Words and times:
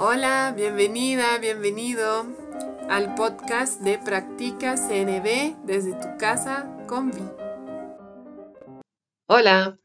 Hola, 0.00 0.54
bienvenida, 0.56 1.38
bienvenido 1.38 2.24
al 2.88 3.16
podcast 3.16 3.80
de 3.80 3.98
Practica 3.98 4.76
CNB 4.76 5.66
desde 5.66 5.90
tu 5.94 6.16
casa 6.16 6.72
con 6.86 7.10
Vi. 7.10 7.28
Hola, 9.26 9.76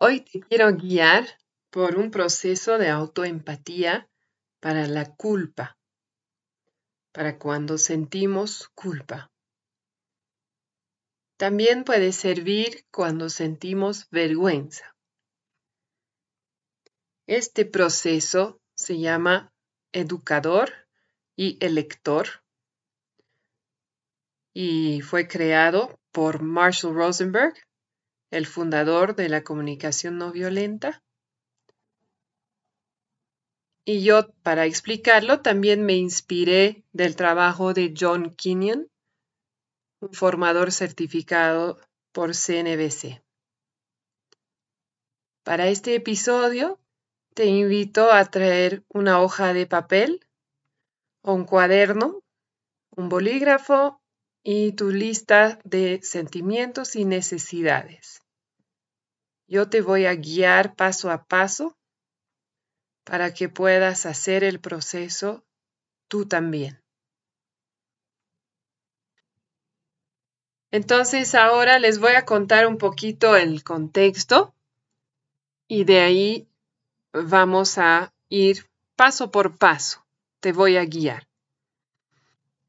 hoy 0.00 0.22
te 0.22 0.40
quiero 0.40 0.74
guiar 0.74 1.24
por 1.70 1.98
un 1.98 2.10
proceso 2.10 2.78
de 2.78 2.88
autoempatía 2.88 4.10
para 4.58 4.88
la 4.88 5.14
culpa, 5.14 5.78
para 7.12 7.38
cuando 7.38 7.78
sentimos 7.78 8.70
culpa. 8.74 9.30
También 11.36 11.84
puede 11.84 12.10
servir 12.10 12.84
cuando 12.90 13.30
sentimos 13.30 14.10
vergüenza. 14.10 14.96
Este 17.28 17.64
proceso 17.64 18.60
se 18.76 19.00
llama 19.00 19.52
educador 19.92 20.70
y 21.34 21.58
elector 21.64 22.28
y 24.58 25.02
fue 25.02 25.28
creado 25.28 26.00
por 26.12 26.40
Marshall 26.40 26.94
Rosenberg, 26.94 27.54
el 28.30 28.46
fundador 28.46 29.14
de 29.14 29.28
la 29.28 29.44
comunicación 29.44 30.16
no 30.16 30.32
violenta. 30.32 31.02
Y 33.84 34.02
yo, 34.02 34.32
para 34.42 34.64
explicarlo, 34.64 35.42
también 35.42 35.84
me 35.84 35.94
inspiré 35.94 36.84
del 36.92 37.16
trabajo 37.16 37.74
de 37.74 37.92
John 37.94 38.34
Kenyon, 38.34 38.88
un 40.00 40.12
formador 40.14 40.72
certificado 40.72 41.78
por 42.12 42.34
CNBC. 42.34 43.22
Para 45.44 45.68
este 45.68 45.94
episodio 45.94 46.80
te 47.36 47.44
invito 47.44 48.12
a 48.12 48.24
traer 48.24 48.82
una 48.88 49.20
hoja 49.20 49.52
de 49.52 49.66
papel 49.66 50.26
un 51.22 51.44
cuaderno, 51.44 52.22
un 52.96 53.10
bolígrafo 53.10 54.00
y 54.42 54.72
tu 54.72 54.90
lista 54.90 55.58
de 55.64 56.00
sentimientos 56.02 56.96
y 56.96 57.04
necesidades. 57.04 58.22
Yo 59.48 59.68
te 59.68 59.82
voy 59.82 60.06
a 60.06 60.14
guiar 60.14 60.76
paso 60.76 61.10
a 61.10 61.24
paso 61.24 61.76
para 63.04 63.34
que 63.34 63.50
puedas 63.50 64.06
hacer 64.06 64.42
el 64.42 64.58
proceso 64.58 65.44
tú 66.08 66.26
también. 66.26 66.80
Entonces 70.70 71.34
ahora 71.34 71.78
les 71.80 71.98
voy 71.98 72.12
a 72.12 72.24
contar 72.24 72.66
un 72.66 72.78
poquito 72.78 73.36
el 73.36 73.62
contexto 73.62 74.54
y 75.68 75.84
de 75.84 76.00
ahí 76.00 76.48
vamos 77.24 77.78
a 77.78 78.12
ir 78.28 78.66
paso 78.96 79.30
por 79.30 79.56
paso. 79.56 80.04
Te 80.40 80.52
voy 80.52 80.76
a 80.76 80.84
guiar. 80.84 81.26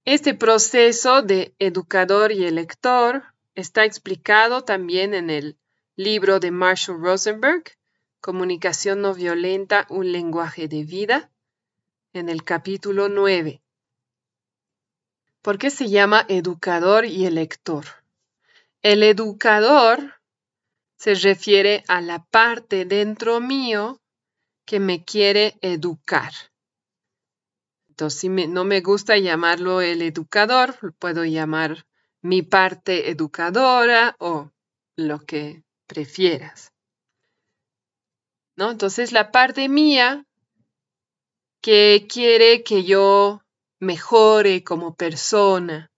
Este 0.06 0.34
proceso 0.34 1.22
de 1.22 1.54
educador 1.60 2.32
y 2.32 2.46
elector 2.46 3.24
está 3.56 3.84
explicado 3.84 4.64
también 4.64 5.14
en 5.14 5.30
el 5.30 5.58
libro 5.96 6.40
de 6.40 6.52
Marshall 6.52 7.02
Rosenberg, 7.02 7.64
Comunicación 8.22 9.02
no 9.02 9.14
violenta, 9.14 9.86
un 9.90 10.12
lenguaje 10.12 10.68
de 10.68 10.84
vida, 10.84 11.30
en 12.14 12.30
el 12.30 12.44
capítulo 12.44 13.10
9. 13.10 13.62
¿Por 15.42 15.58
qué 15.58 15.70
se 15.70 15.90
llama 15.90 16.26
educador 16.28 17.06
y 17.06 17.26
elector? 17.26 17.86
El 18.82 19.04
educador 19.04 20.16
se 20.98 21.14
refiere 21.14 21.84
a 21.88 22.02
la 22.02 22.26
parte 22.26 22.86
dentro 22.86 23.40
mío 23.40 24.02
que 24.68 24.80
me 24.80 25.04
quiere 25.04 25.58
educar. 25.62 26.32
Entonces, 27.90 28.20
si 28.20 28.30
no 28.30 28.64
me 28.64 28.82
gusta 28.82 29.18
llamarlo 29.18 29.82
el 29.82 30.04
educador, 30.04 30.76
puedo 31.00 31.26
llamar 31.26 31.88
mi 32.22 32.44
parte 32.44 33.10
educadora 33.10 34.16
o 34.20 34.52
lo 34.96 35.20
que 35.22 35.64
prefieras. 35.88 36.74
¿No? 38.56 38.70
Entonces, 38.70 39.12
la 39.12 39.32
parte 39.32 39.70
mía 39.70 40.28
que 41.62 42.06
quiere 42.08 42.64
que 42.64 42.84
yo 42.84 43.42
mejore 43.80 44.64
como 44.64 44.96
persona. 44.96 45.92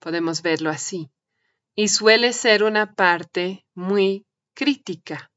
Podemos 0.00 0.42
verlo 0.42 0.70
así. 0.70 1.10
Y 1.74 1.88
suele 1.88 2.32
ser 2.32 2.62
una 2.62 2.94
parte 2.94 3.64
muy 3.74 4.26
crítica. 4.54 5.29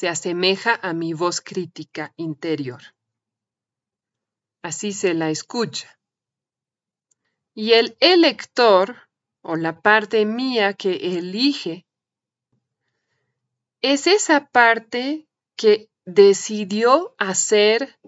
Se 0.00 0.08
asemeja 0.08 0.80
a 0.82 0.94
mi 0.94 1.12
voz 1.12 1.42
crítica 1.42 2.14
interior. 2.16 2.80
Así 4.62 4.94
se 4.94 5.12
la 5.12 5.28
escucha. 5.28 5.98
Y 7.52 7.72
el 7.72 7.98
elector, 8.00 9.10
o 9.42 9.56
la 9.56 9.82
parte 9.82 10.24
mía 10.24 10.72
que 10.72 11.18
elige, 11.18 11.84
es 13.82 14.06
esa 14.06 14.46
parte 14.46 15.26
que 15.54 15.90
decidió 16.06 17.14
hacer 17.18 17.98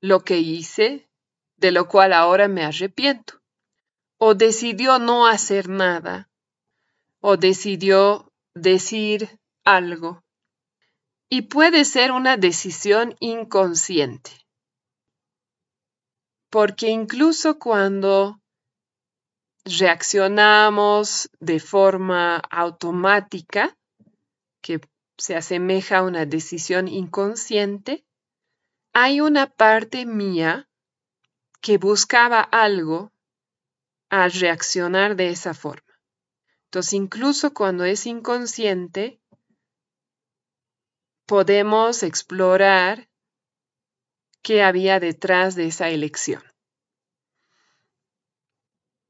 lo 0.00 0.24
que 0.24 0.38
hice, 0.38 1.08
de 1.56 1.70
lo 1.70 1.86
cual 1.86 2.14
ahora 2.14 2.48
me 2.48 2.64
arrepiento, 2.64 3.40
o 4.18 4.34
decidió 4.34 4.98
no 4.98 5.28
hacer 5.28 5.68
nada, 5.68 6.28
o 7.20 7.36
decidió 7.36 8.32
decir 8.54 9.38
algo. 9.62 10.25
Y 11.28 11.42
puede 11.42 11.84
ser 11.84 12.12
una 12.12 12.36
decisión 12.36 13.16
inconsciente, 13.18 14.30
porque 16.50 16.88
incluso 16.88 17.58
cuando 17.58 18.40
reaccionamos 19.64 21.28
de 21.40 21.58
forma 21.58 22.36
automática, 22.36 23.76
que 24.62 24.80
se 25.18 25.34
asemeja 25.34 25.98
a 25.98 26.02
una 26.04 26.26
decisión 26.26 26.86
inconsciente, 26.86 28.04
hay 28.92 29.20
una 29.20 29.48
parte 29.48 30.06
mía 30.06 30.68
que 31.60 31.78
buscaba 31.78 32.40
algo 32.40 33.12
a 34.08 34.28
reaccionar 34.28 35.16
de 35.16 35.30
esa 35.30 35.52
forma. 35.52 35.82
Entonces, 36.66 36.92
incluso 36.92 37.52
cuando 37.52 37.84
es 37.84 38.06
inconsciente, 38.06 39.20
podemos 41.26 42.02
explorar 42.02 43.08
qué 44.42 44.62
había 44.62 45.00
detrás 45.00 45.56
de 45.56 45.66
esa 45.66 45.88
elección. 45.90 46.42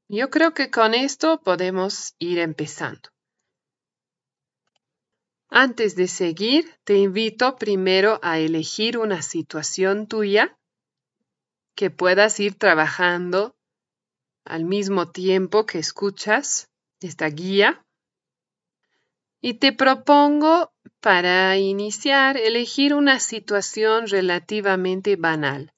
Yo 0.09 0.29
creo 0.29 0.53
que 0.53 0.71
con 0.71 0.93
esto 0.93 1.41
podemos 1.41 2.15
ir 2.17 2.39
empezando. 2.39 3.09
Antes 5.49 5.95
de 5.95 6.07
seguir, 6.07 6.77
te 6.83 6.97
invito 6.97 7.55
primero 7.55 8.19
a 8.21 8.39
elegir 8.39 8.97
una 8.97 9.21
situación 9.21 10.07
tuya 10.07 10.57
que 11.75 11.89
puedas 11.89 12.39
ir 12.39 12.55
trabajando 12.55 13.55
al 14.43 14.65
mismo 14.65 15.11
tiempo 15.11 15.65
que 15.65 15.79
escuchas 15.79 16.69
esta 16.99 17.27
guía. 17.27 17.85
Y 19.39 19.55
te 19.55 19.71
propongo, 19.71 20.73
para 21.01 21.57
iniciar, 21.57 22.37
elegir 22.37 22.93
una 22.93 23.19
situación 23.19 24.07
relativamente 24.07 25.15
banal. 25.15 25.73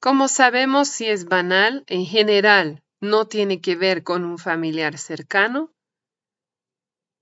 Como 0.00 0.28
sabemos 0.28 0.88
si 0.88 1.06
es 1.06 1.26
banal, 1.26 1.84
en 1.86 2.06
general 2.06 2.82
no 3.00 3.26
tiene 3.26 3.60
que 3.60 3.76
ver 3.76 4.02
con 4.02 4.24
un 4.24 4.38
familiar 4.38 4.98
cercano, 4.98 5.72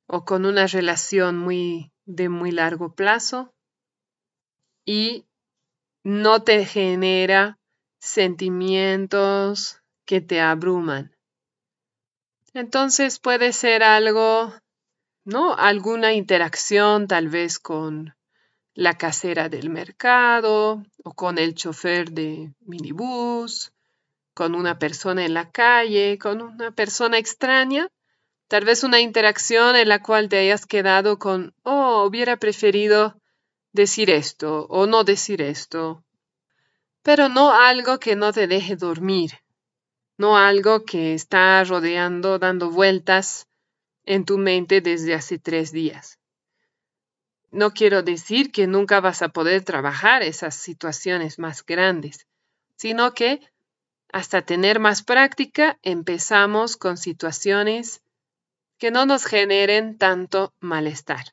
o 0.08 0.24
con 0.24 0.46
una 0.46 0.66
relación 0.66 1.38
muy 1.38 1.92
de 2.06 2.28
muy 2.28 2.50
largo 2.50 2.94
plazo 2.94 3.54
y 4.84 5.26
no 6.02 6.42
te 6.42 6.64
genera 6.64 7.58
sentimientos 8.00 9.82
que 10.06 10.22
te 10.22 10.40
abruman. 10.40 11.14
Entonces 12.54 13.18
puede 13.18 13.52
ser 13.52 13.82
algo, 13.82 14.54
¿no? 15.24 15.54
Alguna 15.54 16.12
interacción 16.12 17.06
tal 17.06 17.28
vez 17.28 17.58
con 17.58 18.14
la 18.74 18.96
casera 18.96 19.48
del 19.48 19.70
mercado 19.70 20.84
o 21.04 21.14
con 21.14 21.38
el 21.38 21.54
chofer 21.54 22.10
de 22.10 22.52
minibús, 22.60 23.72
con 24.34 24.54
una 24.54 24.78
persona 24.78 25.24
en 25.24 25.34
la 25.34 25.50
calle, 25.50 26.18
con 26.18 26.40
una 26.42 26.70
persona 26.70 27.18
extraña 27.18 27.88
Tal 28.48 28.64
vez 28.64 28.82
una 28.82 28.98
interacción 29.00 29.76
en 29.76 29.90
la 29.90 30.02
cual 30.02 30.30
te 30.30 30.38
hayas 30.38 30.64
quedado 30.64 31.18
con, 31.18 31.54
oh, 31.64 32.06
hubiera 32.06 32.38
preferido 32.38 33.20
decir 33.72 34.08
esto 34.08 34.66
o 34.70 34.86
no 34.86 35.04
decir 35.04 35.42
esto, 35.42 36.02
pero 37.02 37.28
no 37.28 37.52
algo 37.52 37.98
que 37.98 38.16
no 38.16 38.32
te 38.32 38.46
deje 38.46 38.74
dormir, 38.74 39.32
no 40.16 40.38
algo 40.38 40.86
que 40.86 41.12
está 41.12 41.62
rodeando, 41.62 42.38
dando 42.38 42.70
vueltas 42.70 43.47
en 44.08 44.24
tu 44.24 44.38
mente 44.38 44.80
desde 44.80 45.14
hace 45.14 45.38
tres 45.38 45.70
días. 45.70 46.18
no 47.50 47.72
quiero 47.72 48.02
decir 48.02 48.52
que 48.52 48.66
nunca 48.66 49.00
vas 49.00 49.20
a 49.22 49.28
poder 49.28 49.64
trabajar 49.64 50.22
esas 50.22 50.54
situaciones 50.54 51.38
más 51.38 51.64
grandes, 51.64 52.26
sino 52.76 53.12
que 53.12 53.40
hasta 54.10 54.42
tener 54.42 54.80
más 54.80 55.02
práctica 55.02 55.78
empezamos 55.82 56.76
con 56.76 56.96
situaciones 56.96 58.02
que 58.78 58.90
no 58.90 59.04
nos 59.06 59.24
generen 59.24 59.98
tanto 59.98 60.54
malestar, 60.60 61.26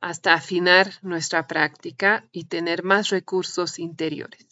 hasta 0.00 0.34
afinar 0.34 0.92
nuestra 1.02 1.46
práctica 1.46 2.26
y 2.32 2.44
tener 2.44 2.82
más 2.82 3.10
recursos 3.10 3.78
interiores. 3.78 4.45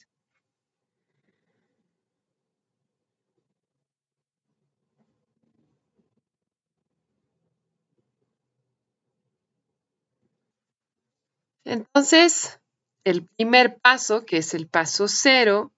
Entonces, 11.64 12.60
el 13.04 13.26
primer 13.26 13.78
paso, 13.78 14.24
que 14.24 14.38
es 14.38 14.54
el 14.54 14.66
paso 14.66 15.08
cero, 15.08 15.72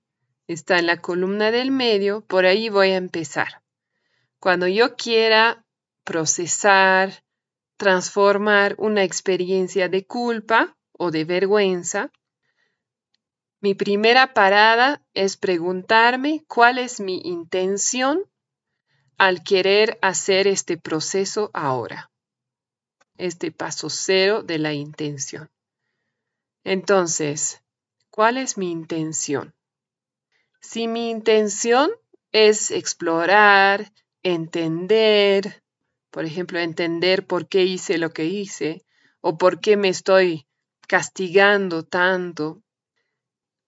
está 0.47 0.79
en 0.79 0.87
la 0.87 1.01
columna 1.01 1.51
del 1.51 1.71
medio, 1.71 2.23
por 2.23 2.47
ahí 2.47 2.69
voy 2.69 2.91
a 2.91 2.97
empezar. 2.97 3.63
Cuando 4.39 4.67
yo 4.67 4.97
quiera 4.97 5.65
procesar, 6.05 7.25
transformar 7.77 8.75
una 8.79 9.03
experiencia 9.03 9.89
de 9.89 10.07
culpa 10.07 10.77
o 10.93 11.11
de 11.11 11.25
vergüenza, 11.25 12.11
mi 13.61 13.75
primera 13.75 14.35
parada 14.35 15.03
es 15.15 15.37
preguntarme 15.37 16.45
cuál 16.47 16.79
es 16.79 17.01
mi 17.01 17.21
intención 17.25 18.23
al 19.19 19.43
querer 19.43 19.99
hacer 20.03 20.47
este 20.47 20.77
proceso 20.77 21.51
ahora. 21.55 22.11
Este 23.17 23.51
paso 23.51 23.89
cero 23.89 24.43
de 24.43 24.59
la 24.59 24.75
intención. 24.75 25.51
Entonces, 26.69 27.63
¿cuál 28.11 28.39
es 28.39 28.59
mi 28.59 28.73
intención? 28.73 29.55
Si 30.61 30.89
mi 30.89 31.11
intención 31.11 31.93
es 32.33 32.73
explorar, 32.73 33.93
entender, 34.25 35.63
por 36.11 36.25
ejemplo, 36.25 36.59
entender 36.59 37.25
por 37.25 37.47
qué 37.47 37.63
hice 37.63 37.99
lo 37.99 38.11
que 38.11 38.25
hice 38.25 38.85
o 39.21 39.39
por 39.39 39.61
qué 39.61 39.77
me 39.77 39.89
estoy 39.89 40.49
castigando 40.89 41.85
tanto, 41.85 42.65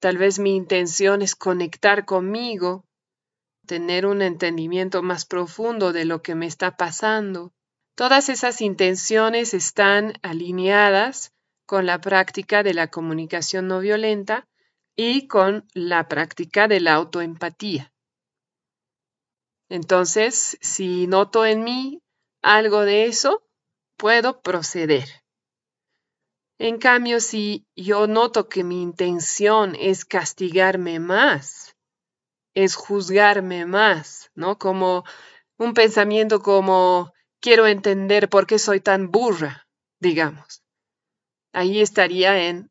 tal 0.00 0.18
vez 0.18 0.40
mi 0.40 0.56
intención 0.56 1.22
es 1.22 1.36
conectar 1.36 2.04
conmigo, 2.04 2.84
tener 3.64 4.06
un 4.06 4.22
entendimiento 4.22 5.04
más 5.04 5.24
profundo 5.24 5.92
de 5.92 6.04
lo 6.04 6.20
que 6.20 6.34
me 6.34 6.46
está 6.46 6.76
pasando. 6.76 7.52
Todas 7.94 8.28
esas 8.28 8.60
intenciones 8.60 9.54
están 9.54 10.14
alineadas 10.22 11.32
con 11.68 11.84
la 11.84 12.00
práctica 12.00 12.62
de 12.62 12.72
la 12.72 12.86
comunicación 12.88 13.68
no 13.68 13.80
violenta 13.80 14.48
y 14.96 15.28
con 15.28 15.68
la 15.74 16.08
práctica 16.08 16.66
de 16.66 16.80
la 16.80 16.94
autoempatía. 16.94 17.92
Entonces, 19.68 20.56
si 20.62 21.06
noto 21.06 21.44
en 21.44 21.64
mí 21.64 22.00
algo 22.40 22.86
de 22.86 23.04
eso, 23.04 23.44
puedo 23.98 24.40
proceder. 24.40 25.10
En 26.58 26.78
cambio, 26.78 27.20
si 27.20 27.66
yo 27.76 28.06
noto 28.06 28.48
que 28.48 28.64
mi 28.64 28.80
intención 28.80 29.76
es 29.78 30.06
castigarme 30.06 31.00
más, 31.00 31.76
es 32.54 32.76
juzgarme 32.76 33.66
más, 33.66 34.30
¿no? 34.34 34.56
Como 34.56 35.04
un 35.58 35.74
pensamiento 35.74 36.40
como 36.40 37.12
quiero 37.40 37.66
entender 37.66 38.30
por 38.30 38.46
qué 38.46 38.58
soy 38.58 38.80
tan 38.80 39.10
burra, 39.10 39.68
digamos 40.00 40.62
ahí 41.52 41.80
estaría 41.80 42.48
en 42.48 42.70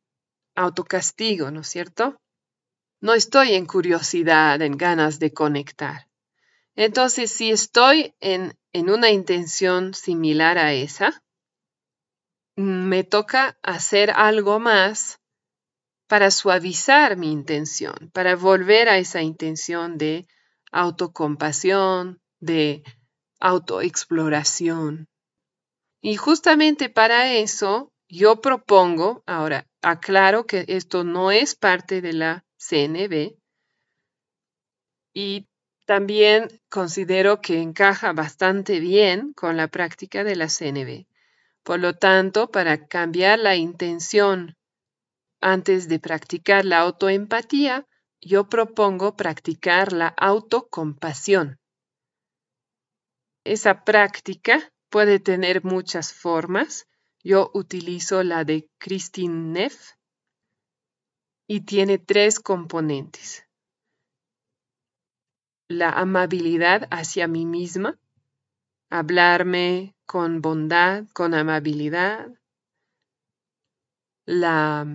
autocastigo, 0.55 1.51
¿no 1.51 1.61
es 1.61 1.67
cierto? 1.67 2.19
No 2.99 3.13
estoy 3.13 3.53
en 3.53 3.65
curiosidad, 3.65 4.61
en 4.61 4.77
ganas 4.77 5.19
de 5.19 5.31
conectar. 5.31 6.07
Entonces, 6.75 7.31
si 7.31 7.51
estoy 7.51 8.15
en, 8.19 8.57
en 8.73 8.89
una 8.89 9.09
intención 9.09 9.93
similar 9.93 10.57
a 10.57 10.73
esa, 10.73 11.23
me 12.55 13.03
toca 13.03 13.57
hacer 13.61 14.11
algo 14.11 14.59
más 14.59 15.19
para 16.07 16.31
suavizar 16.31 17.17
mi 17.17 17.31
intención, 17.31 18.09
para 18.13 18.35
volver 18.35 18.89
a 18.89 18.97
esa 18.97 19.21
intención 19.21 19.97
de 19.97 20.27
autocompasión, 20.71 22.19
de 22.39 22.83
autoexploración. 23.39 25.07
Y 26.01 26.15
justamente 26.15 26.89
para 26.89 27.33
eso 27.33 27.91
yo 28.09 28.41
propongo, 28.41 29.23
ahora 29.25 29.67
aclaro 29.81 30.45
que 30.45 30.65
esto 30.67 31.03
no 31.03 31.31
es 31.31 31.55
parte 31.55 32.01
de 32.01 32.13
la 32.13 32.45
CNB 32.57 33.37
y 35.13 35.47
también 35.85 36.47
considero 36.69 37.41
que 37.41 37.61
encaja 37.61 38.13
bastante 38.13 38.79
bien 38.79 39.33
con 39.33 39.57
la 39.57 39.67
práctica 39.67 40.23
de 40.23 40.35
la 40.35 40.47
CNB. 40.47 41.05
Por 41.63 41.79
lo 41.79 41.93
tanto, 41.95 42.51
para 42.51 42.87
cambiar 42.87 43.39
la 43.39 43.55
intención 43.55 44.55
antes 45.41 45.87
de 45.87 45.99
practicar 45.99 46.65
la 46.65 46.79
autoempatía, 46.79 47.85
yo 48.21 48.49
propongo 48.49 49.15
practicar 49.15 49.93
la 49.93 50.07
autocompasión. 50.07 51.57
Esa 53.43 53.83
práctica 53.83 54.71
puede 54.89 55.19
tener 55.19 55.63
muchas 55.63 56.13
formas 56.13 56.87
yo 57.27 57.51
utilizo 57.53 58.23
la 58.23 58.45
de 58.45 58.69
Christine 58.77 59.51
Neff 59.51 59.95
y 61.45 61.59
tiene 61.65 61.97
tres 61.97 62.39
componentes. 62.39 63.45
La 65.67 65.89
amabilidad 65.89 66.87
hacia 66.89 67.27
mí 67.27 67.45
misma, 67.45 67.99
hablarme 68.89 69.93
con 70.05 70.41
bondad, 70.41 71.03
con 71.11 71.33
amabilidad. 71.33 72.29
La 74.25 74.85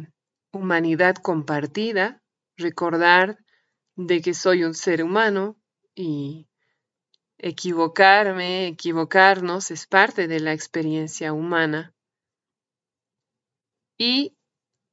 humanidad 0.54 1.16
compartida, 1.16 2.22
recordar 2.56 3.36
de 3.94 4.22
que 4.22 4.32
soy 4.32 4.64
un 4.64 4.72
ser 4.72 5.04
humano 5.04 5.58
y 5.94 6.48
equivocarme, 7.36 8.68
equivocarnos 8.68 9.70
es 9.70 9.86
parte 9.86 10.28
de 10.28 10.40
la 10.40 10.54
experiencia 10.54 11.34
humana 11.34 11.94
y 14.02 14.36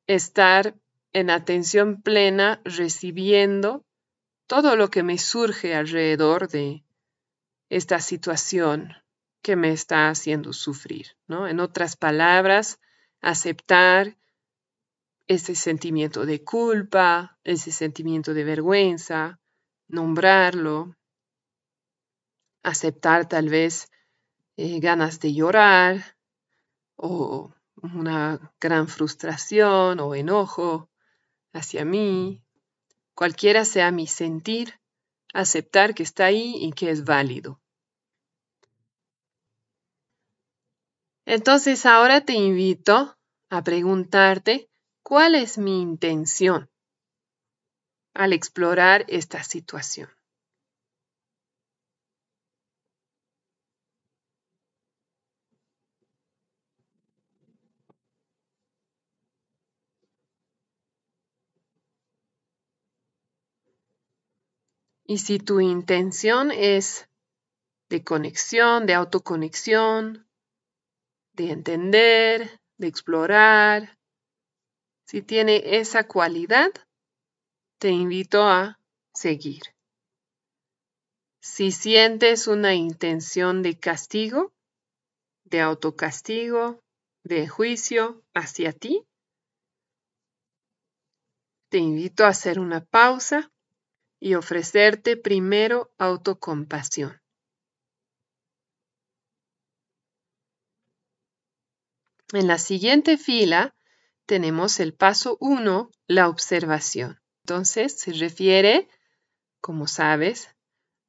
estar 0.05 0.75
en 1.13 1.31
atención 1.31 2.03
plena 2.03 2.61
recibiendo 2.63 3.83
todo 4.45 4.75
lo 4.75 4.91
que 4.91 5.01
me 5.01 5.17
surge 5.17 5.73
alrededor 5.73 6.47
de 6.47 6.83
esta 7.69 8.01
situación 8.01 8.93
que 9.41 9.55
me 9.55 9.71
está 9.71 10.09
haciendo 10.09 10.53
sufrir, 10.53 11.17
¿no? 11.25 11.47
En 11.47 11.59
otras 11.59 11.95
palabras, 11.95 12.79
aceptar 13.19 14.15
ese 15.25 15.55
sentimiento 15.55 16.27
de 16.27 16.43
culpa, 16.43 17.39
ese 17.43 17.71
sentimiento 17.71 18.35
de 18.35 18.43
vergüenza, 18.43 19.39
nombrarlo, 19.87 20.95
aceptar 22.61 23.27
tal 23.27 23.49
vez 23.49 23.89
eh, 24.55 24.79
ganas 24.79 25.19
de 25.19 25.33
llorar 25.33 26.15
o 26.95 27.55
una 27.81 28.53
gran 28.59 28.87
frustración 28.87 29.99
o 29.99 30.15
enojo 30.15 30.89
hacia 31.53 31.85
mí, 31.85 32.43
cualquiera 33.13 33.65
sea 33.65 33.91
mi 33.91 34.07
sentir, 34.07 34.79
aceptar 35.33 35.93
que 35.93 36.03
está 36.03 36.25
ahí 36.25 36.55
y 36.57 36.71
que 36.71 36.89
es 36.91 37.03
válido. 37.03 37.61
Entonces 41.25 41.85
ahora 41.85 42.21
te 42.21 42.33
invito 42.33 43.17
a 43.49 43.63
preguntarte 43.63 44.69
cuál 45.03 45.35
es 45.35 45.57
mi 45.57 45.81
intención 45.81 46.69
al 48.13 48.33
explorar 48.33 49.05
esta 49.07 49.43
situación. 49.43 50.09
Y 65.09 65.17
si 65.17 65.39
tu 65.39 65.59
intención 65.59 66.51
es 66.51 67.09
de 67.89 68.03
conexión, 68.03 68.85
de 68.85 68.93
autoconexión, 68.93 70.29
de 71.33 71.49
entender, 71.49 72.61
de 72.77 72.87
explorar, 72.87 73.97
si 75.07 75.23
tiene 75.23 75.79
esa 75.79 76.03
cualidad, 76.07 76.69
te 77.79 77.89
invito 77.89 78.43
a 78.43 78.79
seguir. 79.11 79.63
Si 81.41 81.71
sientes 81.71 82.45
una 82.45 82.75
intención 82.75 83.63
de 83.63 83.79
castigo, 83.79 84.53
de 85.43 85.61
autocastigo, 85.61 86.83
de 87.23 87.47
juicio 87.47 88.21
hacia 88.35 88.73
ti, 88.73 89.07
te 91.71 91.79
invito 91.79 92.25
a 92.25 92.27
hacer 92.27 92.59
una 92.59 92.85
pausa 92.85 93.51
y 94.19 94.35
ofrecerte 94.35 95.17
primero 95.17 95.91
autocompasión. 95.97 97.21
En 102.33 102.47
la 102.47 102.59
siguiente 102.59 103.17
fila 103.17 103.75
tenemos 104.27 104.79
el 104.79 104.93
paso 104.93 105.37
1, 105.39 105.89
la 106.05 106.29
observación. 106.29 107.19
Entonces 107.43 107.99
se 107.99 108.11
refiere, 108.13 108.87
como 109.61 109.87
sabes, 109.87 110.55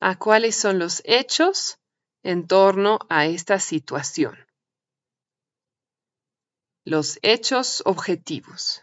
a 0.00 0.18
cuáles 0.18 0.56
son 0.56 0.78
los 0.78 1.02
hechos 1.04 1.78
en 2.22 2.46
torno 2.46 2.98
a 3.10 3.26
esta 3.26 3.60
situación. 3.60 4.38
Los 6.84 7.18
hechos 7.20 7.82
objetivos. 7.84 8.82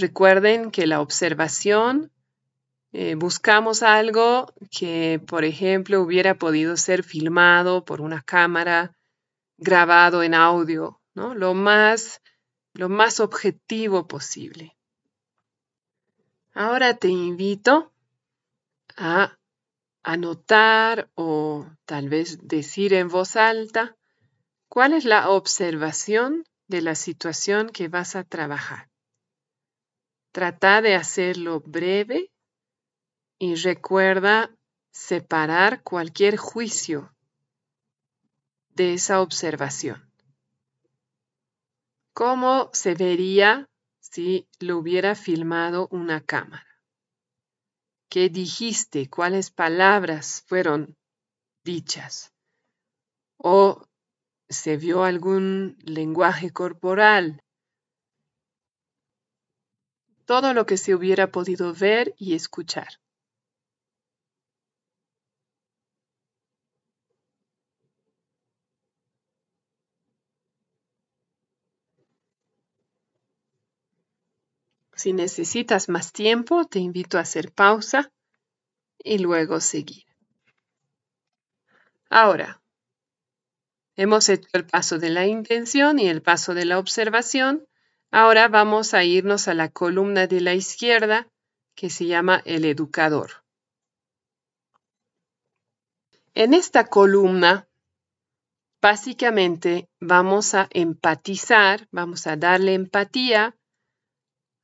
Recuerden 0.00 0.70
que 0.70 0.86
la 0.86 1.02
observación 1.02 2.10
eh, 2.92 3.16
buscamos 3.16 3.82
algo 3.82 4.50
que, 4.70 5.20
por 5.26 5.44
ejemplo, 5.44 6.00
hubiera 6.00 6.36
podido 6.36 6.78
ser 6.78 7.02
filmado 7.02 7.84
por 7.84 8.00
una 8.00 8.22
cámara, 8.22 8.96
grabado 9.58 10.22
en 10.22 10.32
audio, 10.32 11.02
¿no? 11.14 11.34
Lo 11.34 11.52
más, 11.52 12.22
lo 12.72 12.88
más 12.88 13.20
objetivo 13.20 14.08
posible. 14.08 14.74
Ahora 16.54 16.94
te 16.94 17.08
invito 17.08 17.92
a 18.96 19.36
anotar 20.02 21.10
o 21.14 21.66
tal 21.84 22.08
vez 22.08 22.38
decir 22.42 22.94
en 22.94 23.08
voz 23.08 23.36
alta 23.36 23.96
cuál 24.68 24.94
es 24.94 25.04
la 25.04 25.28
observación 25.28 26.44
de 26.68 26.80
la 26.80 26.94
situación 26.94 27.68
que 27.68 27.88
vas 27.88 28.16
a 28.16 28.24
trabajar. 28.24 28.89
Trata 30.32 30.80
de 30.80 30.94
hacerlo 30.94 31.60
breve 31.60 32.30
y 33.38 33.56
recuerda 33.56 34.54
separar 34.92 35.82
cualquier 35.82 36.36
juicio 36.36 37.12
de 38.68 38.94
esa 38.94 39.20
observación. 39.22 40.10
¿Cómo 42.12 42.70
se 42.72 42.94
vería 42.94 43.68
si 43.98 44.48
lo 44.58 44.78
hubiera 44.78 45.14
filmado 45.14 45.88
una 45.90 46.20
cámara? 46.20 46.66
¿Qué 48.08 48.28
dijiste? 48.28 49.08
¿Cuáles 49.08 49.50
palabras 49.50 50.44
fueron 50.46 50.96
dichas? 51.64 52.32
¿O 53.36 53.86
se 54.48 54.76
vio 54.76 55.04
algún 55.04 55.76
lenguaje 55.84 56.50
corporal? 56.50 57.42
Todo 60.30 60.54
lo 60.54 60.64
que 60.64 60.76
se 60.76 60.94
hubiera 60.94 61.32
podido 61.32 61.74
ver 61.74 62.14
y 62.16 62.36
escuchar. 62.36 63.00
Si 74.94 75.12
necesitas 75.12 75.88
más 75.88 76.12
tiempo, 76.12 76.64
te 76.64 76.78
invito 76.78 77.18
a 77.18 77.22
hacer 77.22 77.50
pausa 77.50 78.12
y 79.02 79.18
luego 79.18 79.58
seguir. 79.58 80.04
Ahora, 82.08 82.62
hemos 83.96 84.28
hecho 84.28 84.48
el 84.52 84.64
paso 84.64 85.00
de 85.00 85.10
la 85.10 85.26
intención 85.26 85.98
y 85.98 86.08
el 86.08 86.22
paso 86.22 86.54
de 86.54 86.66
la 86.66 86.78
observación. 86.78 87.66
Ahora 88.10 88.48
vamos 88.48 88.92
a 88.92 89.04
irnos 89.04 89.46
a 89.46 89.54
la 89.54 89.68
columna 89.68 90.26
de 90.26 90.40
la 90.40 90.54
izquierda 90.54 91.28
que 91.76 91.90
se 91.90 92.06
llama 92.06 92.42
el 92.44 92.64
educador. 92.64 93.44
En 96.34 96.54
esta 96.54 96.86
columna, 96.86 97.68
básicamente 98.82 99.88
vamos 100.00 100.54
a 100.54 100.68
empatizar, 100.70 101.86
vamos 101.92 102.26
a 102.26 102.36
darle 102.36 102.74
empatía 102.74 103.56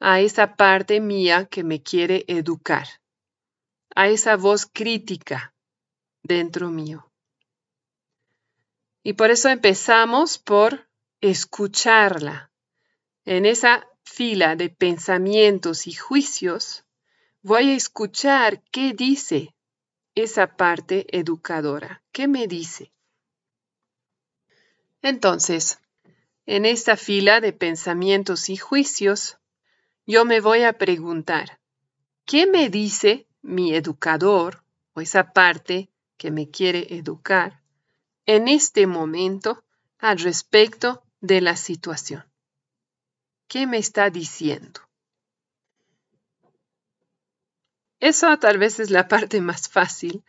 a 0.01 0.21
esa 0.21 0.57
parte 0.57 1.01
mía 1.01 1.47
que 1.47 1.63
me 1.63 1.83
quiere 1.83 2.25
educar, 2.27 2.87
a 3.95 4.09
esa 4.09 4.37
voz 4.37 4.67
crítica 4.67 5.55
dentro 6.23 6.71
mío. 6.71 7.11
Y 9.05 9.13
por 9.13 9.31
eso 9.31 9.49
empezamos 9.49 10.39
por 10.39 10.89
escucharla. 11.21 12.51
En 13.29 13.45
esa 13.45 13.89
fila 14.05 14.55
de 14.55 14.71
pensamientos 14.71 15.89
y 15.89 15.93
juicios, 15.95 16.85
voy 17.43 17.71
a 17.71 17.75
escuchar 17.75 18.63
qué 18.71 18.93
dice 18.93 19.53
esa 20.15 20.57
parte 20.57 21.07
educadora, 21.11 22.05
qué 22.13 22.29
me 22.29 22.47
dice. 22.47 22.93
Entonces, 25.03 25.81
en 26.47 26.67
esta 26.67 26.97
fila 26.97 27.41
de 27.41 27.53
pensamientos 27.53 28.49
y 28.49 28.57
juicios, 28.57 29.39
yo 30.07 30.25
me 30.25 30.39
voy 30.41 30.63
a 30.63 30.75
preguntar, 30.75 31.59
¿qué 32.27 32.47
me 32.47 32.71
dice 32.71 33.27
mi 33.43 33.75
educador 33.75 34.63
o 34.93 35.01
esa 35.01 35.33
parte 35.33 35.91
que 36.17 36.31
me 36.31 36.49
quiere 36.49 36.95
educar 36.95 37.61
en 38.25 38.47
este 38.47 38.87
momento 38.87 39.65
al 39.99 40.21
respecto 40.21 41.03
de 41.21 41.41
la 41.41 41.57
situación? 41.57 42.25
¿Qué 43.49 43.67
me 43.67 43.79
está 43.79 44.11
diciendo? 44.11 44.81
Eso 48.01 48.37
tal 48.39 48.59
vez 48.59 48.81
es 48.81 48.91
la 48.91 49.09
parte 49.09 49.41
más 49.41 49.69
fácil, 49.69 50.25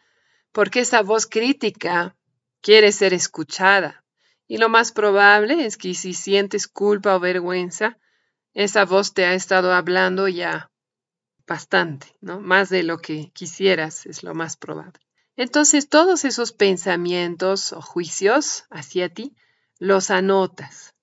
porque 0.52 0.82
esa 0.82 1.02
voz 1.02 1.26
crítica 1.26 2.16
quiere 2.62 2.92
ser 2.92 3.14
escuchada. 3.14 4.04
Y 4.48 4.58
lo 4.58 4.70
más 4.70 4.92
probable 4.92 5.66
es 5.66 5.78
que 5.78 5.94
si 5.94 6.14
sientes 6.14 6.68
culpa 6.68 7.16
o 7.16 7.20
vergüenza, 7.20 7.98
esa 8.54 8.86
voz 8.86 9.14
te 9.14 9.26
ha 9.26 9.34
estado 9.34 9.74
hablando 9.74 10.28
ya 10.28 10.72
bastante, 11.46 12.08
¿no? 12.22 12.40
Más 12.40 12.70
de 12.70 12.84
lo 12.84 13.00
que 13.00 13.32
quisieras 13.34 14.06
es 14.06 14.24
lo 14.24 14.34
más 14.34 14.58
probable. 14.58 15.00
Entonces, 15.36 15.90
todos 15.90 16.26
esos 16.26 16.52
pensamientos 16.52 17.74
o 17.74 17.82
juicios 17.82 18.66
hacia 18.70 19.10
ti 19.14 19.36
los 19.80 20.10
anotas. 20.10 20.97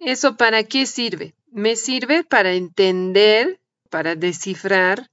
¿Eso 0.00 0.36
para 0.36 0.64
qué 0.64 0.86
sirve? 0.86 1.34
Me 1.50 1.76
sirve 1.76 2.24
para 2.24 2.52
entender, 2.52 3.60
para 3.90 4.14
descifrar 4.14 5.10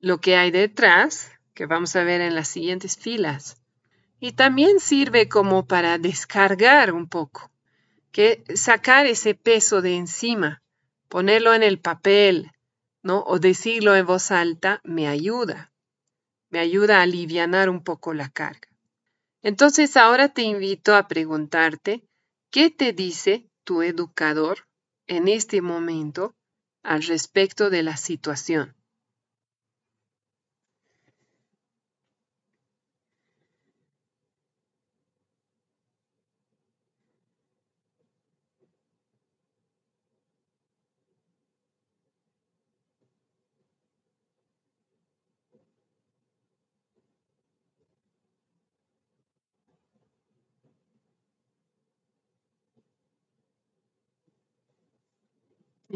lo 0.00 0.20
que 0.20 0.36
hay 0.36 0.50
detrás, 0.50 1.30
que 1.54 1.66
vamos 1.66 1.96
a 1.96 2.04
ver 2.04 2.20
en 2.20 2.34
las 2.34 2.48
siguientes 2.48 2.96
filas. 2.96 3.56
Y 4.20 4.32
también 4.32 4.80
sirve 4.80 5.28
como 5.28 5.66
para 5.66 5.98
descargar 5.98 6.92
un 6.92 7.08
poco 7.08 7.50
que 8.12 8.42
sacar 8.54 9.04
ese 9.04 9.34
peso 9.34 9.82
de 9.82 9.96
encima, 9.96 10.62
ponerlo 11.08 11.52
en 11.52 11.62
el 11.62 11.78
papel, 11.78 12.50
¿no? 13.02 13.22
O 13.26 13.38
decirlo 13.38 13.94
en 13.94 14.06
voz 14.06 14.30
alta 14.30 14.80
me 14.84 15.06
ayuda, 15.06 15.70
me 16.48 16.58
ayuda 16.58 16.98
a 16.98 17.02
aliviar 17.02 17.68
un 17.68 17.84
poco 17.84 18.14
la 18.14 18.30
carga. 18.30 18.68
Entonces 19.42 19.98
ahora 19.98 20.30
te 20.30 20.42
invito 20.42 20.94
a 20.96 21.08
preguntarte, 21.08 22.02
¿qué 22.50 22.70
te 22.70 22.94
dice 22.94 23.50
tu 23.66 23.82
educador 23.82 24.68
en 25.08 25.26
este 25.26 25.60
momento 25.60 26.36
al 26.84 27.02
respecto 27.02 27.68
de 27.68 27.82
la 27.82 27.96
situación? 27.96 28.75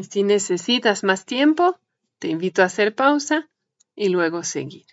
Y 0.01 0.05
si 0.05 0.23
necesitas 0.23 1.03
más 1.03 1.25
tiempo, 1.25 1.79
te 2.17 2.27
invito 2.27 2.63
a 2.63 2.65
hacer 2.65 2.95
pausa 2.95 3.51
y 3.93 4.09
luego 4.09 4.41
seguir. 4.41 4.87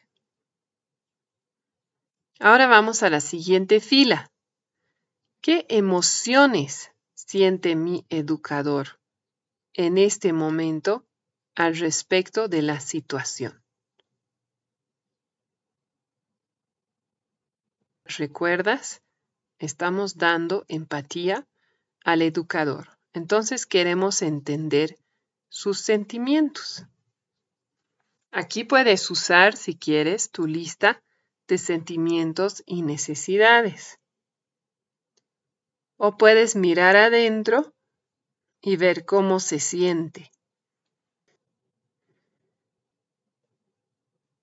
Ahora 2.38 2.66
vamos 2.66 3.02
a 3.02 3.08
la 3.08 3.22
siguiente 3.22 3.80
fila. 3.80 4.30
¿Qué 5.40 5.64
emociones 5.70 6.92
siente 7.14 7.74
mi 7.74 8.04
educador 8.10 9.00
en 9.72 9.96
este 9.96 10.34
momento 10.34 11.06
al 11.54 11.78
respecto 11.78 12.46
de 12.48 12.60
la 12.60 12.78
situación? 12.78 13.64
¿recuerdas? 18.04 19.02
Estamos 19.58 20.18
dando 20.18 20.66
empatía 20.68 21.46
al 22.04 22.20
educador. 22.20 22.97
Entonces 23.12 23.66
queremos 23.66 24.22
entender 24.22 24.98
sus 25.48 25.80
sentimientos. 25.80 26.86
Aquí 28.30 28.64
puedes 28.64 29.10
usar, 29.10 29.56
si 29.56 29.76
quieres, 29.76 30.30
tu 30.30 30.46
lista 30.46 31.02
de 31.46 31.58
sentimientos 31.58 32.62
y 32.66 32.82
necesidades. 32.82 33.98
O 35.96 36.16
puedes 36.16 36.54
mirar 36.54 36.96
adentro 36.96 37.74
y 38.60 38.76
ver 38.76 39.04
cómo 39.04 39.40
se 39.40 39.58
siente. 39.58 40.30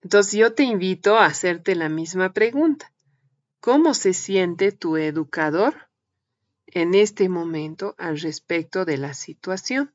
Entonces 0.01 0.33
yo 0.33 0.53
te 0.53 0.63
invito 0.63 1.17
a 1.17 1.25
hacerte 1.25 1.75
la 1.75 1.89
misma 1.89 2.33
pregunta. 2.33 2.93
¿Cómo 3.59 3.93
se 3.93 4.13
siente 4.13 4.71
tu 4.71 4.97
educador 4.97 5.84
en 6.67 6.95
este 6.95 7.29
momento 7.29 7.95
al 7.97 8.19
respecto 8.19 8.85
de 8.85 8.97
la 8.97 9.13
situación? 9.13 9.93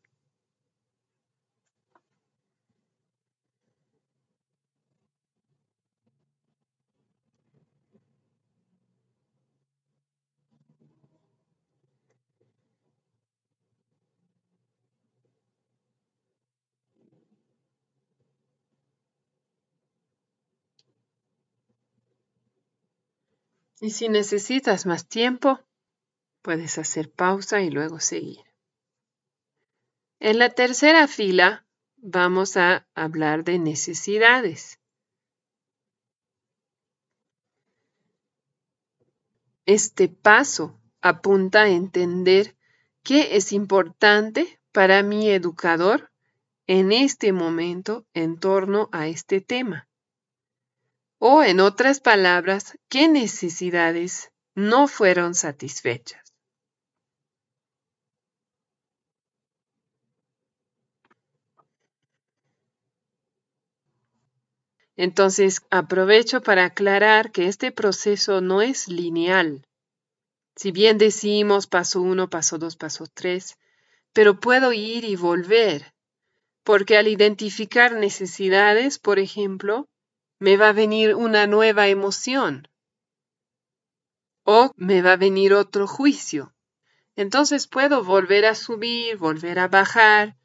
Y 23.83 23.91
si 23.91 24.11
necesitas 24.11 24.85
más 24.85 25.09
tiempo, 25.09 25.59
puedes 26.43 26.79
hacer 26.79 27.11
pausa 27.11 27.61
y 27.61 27.71
luego 27.71 28.01
seguir. 28.01 28.45
En 30.19 30.39
la 30.39 30.51
tercera 30.51 31.09
fila 31.09 31.65
vamos 31.97 32.57
a 32.57 32.87
hablar 32.95 33.45
de 33.45 33.59
necesidades. 33.59 34.79
Este 39.67 40.09
paso 40.09 40.81
apunta 41.01 41.63
a 41.63 41.69
entender 41.69 42.57
qué 43.03 43.37
es 43.37 43.53
importante 43.53 44.61
para 44.73 45.03
mi 45.03 45.31
educador 45.31 46.11
en 46.67 46.93
este 46.93 47.33
momento 47.33 48.07
en 48.15 48.39
torno 48.39 48.89
a 48.93 49.07
este 49.09 49.41
tema. 49.41 49.89
O 51.19 51.43
en 51.43 51.61
otras 51.61 52.01
palabras, 52.01 52.79
¿qué 52.89 53.09
necesidades 53.09 54.33
no 54.55 54.89
fueron 54.89 55.35
satisfechas? 55.35 56.30
Entonces, 65.03 65.63
aprovecho 65.71 66.43
para 66.43 66.67
aclarar 66.67 67.33
que 67.33 67.47
este 67.47 67.73
proceso 67.73 68.43
no 68.43 68.61
es 68.61 68.87
lineal. 68.87 69.67
Si 70.57 70.73
bien 70.73 70.99
decimos 70.99 71.67
paso 71.67 72.03
uno, 72.03 72.29
paso 72.29 72.59
dos, 72.59 72.77
paso 72.77 73.07
tres, 73.07 73.57
pero 74.13 74.41
puedo 74.41 74.75
ir 74.75 75.07
y 75.07 75.17
volver, 75.17 75.95
porque 76.65 76.99
al 76.99 77.09
identificar 77.09 77.93
necesidades, 77.93 78.99
por 78.99 79.19
ejemplo, 79.19 79.89
me 80.39 80.59
va 80.59 80.69
a 80.69 80.75
venir 80.75 81.15
una 81.15 81.47
nueva 81.47 81.89
emoción 81.89 82.69
o 84.45 84.71
me 84.77 85.01
va 85.01 85.13
a 85.13 85.17
venir 85.17 85.55
otro 85.55 85.87
juicio. 85.87 86.53
Entonces 87.17 87.67
puedo 87.67 88.05
volver 88.05 88.45
a 88.45 88.55
subir, 88.55 89.17
volver 89.17 89.61
a 89.61 89.69
bajar. 89.69 90.37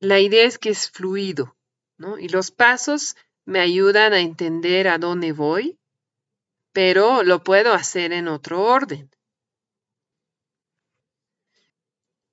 La 0.00 0.18
idea 0.18 0.44
es 0.44 0.58
que 0.58 0.70
es 0.70 0.90
fluido, 0.90 1.54
¿no? 1.98 2.18
Y 2.18 2.28
los 2.30 2.50
pasos 2.50 3.14
me 3.50 3.58
ayudan 3.58 4.12
a 4.12 4.20
entender 4.20 4.86
a 4.86 4.98
dónde 4.98 5.32
voy, 5.32 5.76
pero 6.72 7.24
lo 7.24 7.42
puedo 7.42 7.74
hacer 7.74 8.12
en 8.12 8.28
otro 8.28 8.62
orden. 8.62 9.10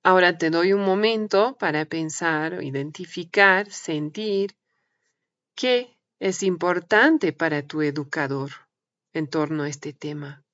Ahora 0.04 0.38
te 0.38 0.50
doy 0.50 0.72
un 0.72 0.84
momento 0.84 1.58
para 1.58 1.86
pensar, 1.86 2.62
identificar, 2.62 3.68
sentir 3.68 4.56
qué 5.56 5.98
es 6.20 6.44
importante 6.44 7.32
para 7.32 7.66
tu 7.66 7.82
educador 7.82 8.52
en 9.12 9.26
torno 9.26 9.64
a 9.64 9.68
este 9.68 9.92
tema? 9.92 10.44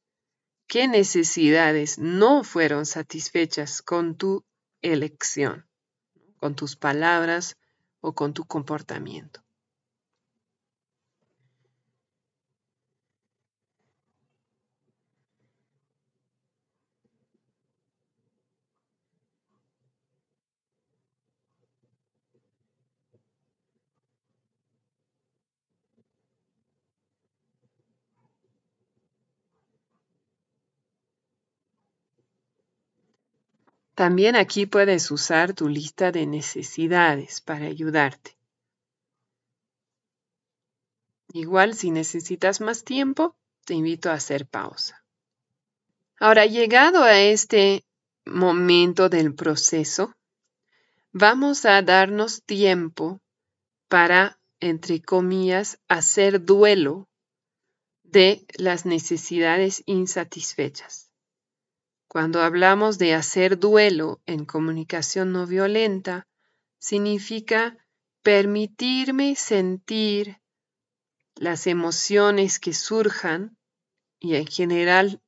¿Qué 0.67 0.89
necesidades 0.89 1.99
no 1.99 2.43
fueron 2.43 2.87
satisfechas 2.87 3.83
con 3.83 4.17
tu 4.17 4.47
elección, 4.81 5.69
con 6.39 6.57
tus 6.57 6.75
palabras 6.75 7.59
o 8.01 8.15
con 8.15 8.33
tu 8.33 8.47
comportamiento? 8.47 9.44
También 33.95 34.35
aquí 34.35 34.67
puedes 34.67 35.11
usar 35.11 35.55
tu 35.55 35.69
lista 35.69 36.11
de 36.11 36.27
necesidades 36.27 37.41
para 37.41 37.67
ayudarte. 37.67 38.37
Igual 41.33 41.75
si 41.75 41.91
necesitas 41.91 42.61
más 42.61 42.85
tiempo, 42.85 43.37
te 43.65 43.75
invito 43.75 44.11
a 44.11 44.15
hacer 44.15 44.47
pausa. 44.47 45.05
Ahora, 46.19 46.47
llegado 46.47 47.03
a 47.03 47.21
este 47.21 47.85
momento 48.25 49.09
del 49.09 49.35
proceso, 49.35 50.15
vamos 51.13 51.65
a 51.65 51.81
darnos 51.83 52.43
tiempo 52.43 53.21
para, 53.89 54.39
entre 54.61 55.03
comillas, 55.03 55.79
hacer 55.89 56.45
duelo 56.45 57.09
de 58.03 58.47
las 58.57 58.87
necesidades 58.87 59.83
insatisfechas. 59.87 61.04
Cuando 62.15 62.43
hablamos 62.43 62.97
de 62.99 63.13
hacer 63.13 63.59
duelo 63.59 64.23
en 64.25 64.45
comunicación 64.45 65.33
no 65.33 65.49
violenta, 65.49 66.29
significa 66.79 67.77
permitirme 68.23 69.35
sentir 69.35 70.41
las 71.35 71.67
emociones 71.67 72.61
que 72.61 72.73
surjan, 72.73 73.59
y 74.21 74.37
en 74.37 74.47
general 74.47 75.23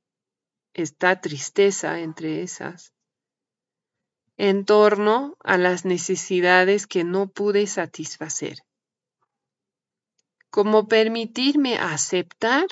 está 0.75 1.21
tristeza 1.21 1.99
entre 1.99 2.43
esas, 2.43 2.93
en 4.37 4.65
torno 4.65 5.37
a 5.43 5.59
las 5.59 5.85
necesidades 5.85 6.87
que 6.87 7.03
no 7.03 7.27
pude 7.27 7.67
satisfacer. 7.67 8.59
Como 10.51 10.87
permitirme 10.87 11.79
aceptar 11.79 12.69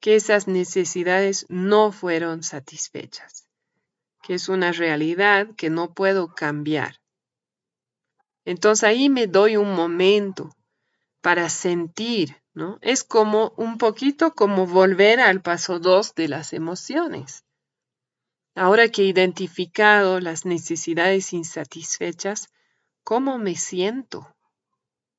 que 0.00 0.16
esas 0.16 0.46
necesidades 0.46 1.46
no 1.48 1.92
fueron 1.92 2.42
satisfechas, 2.42 3.46
que 4.22 4.34
es 4.34 4.48
una 4.48 4.72
realidad 4.72 5.48
que 5.56 5.70
no 5.70 5.94
puedo 5.94 6.34
cambiar. 6.34 7.00
Entonces 8.44 8.84
ahí 8.84 9.08
me 9.08 9.26
doy 9.26 9.56
un 9.56 9.74
momento 9.74 10.54
para 11.20 11.48
sentir, 11.48 12.36
¿no? 12.54 12.78
Es 12.80 13.02
como 13.02 13.52
un 13.56 13.78
poquito 13.78 14.34
como 14.34 14.66
volver 14.66 15.20
al 15.20 15.42
paso 15.42 15.80
2 15.80 16.14
de 16.14 16.28
las 16.28 16.52
emociones. 16.52 17.44
Ahora 18.54 18.88
que 18.88 19.02
he 19.02 19.06
identificado 19.06 20.20
las 20.20 20.46
necesidades 20.46 21.32
insatisfechas, 21.32 22.48
¿cómo 23.02 23.38
me 23.38 23.56
siento? 23.56 24.34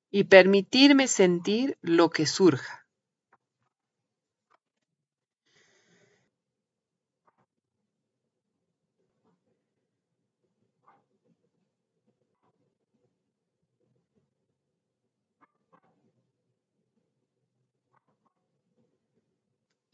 Y 0.09 0.23
permitirme 0.23 1.07
sentir 1.07 1.77
lo 1.81 2.09
que 2.09 2.25
surja. 2.25 2.86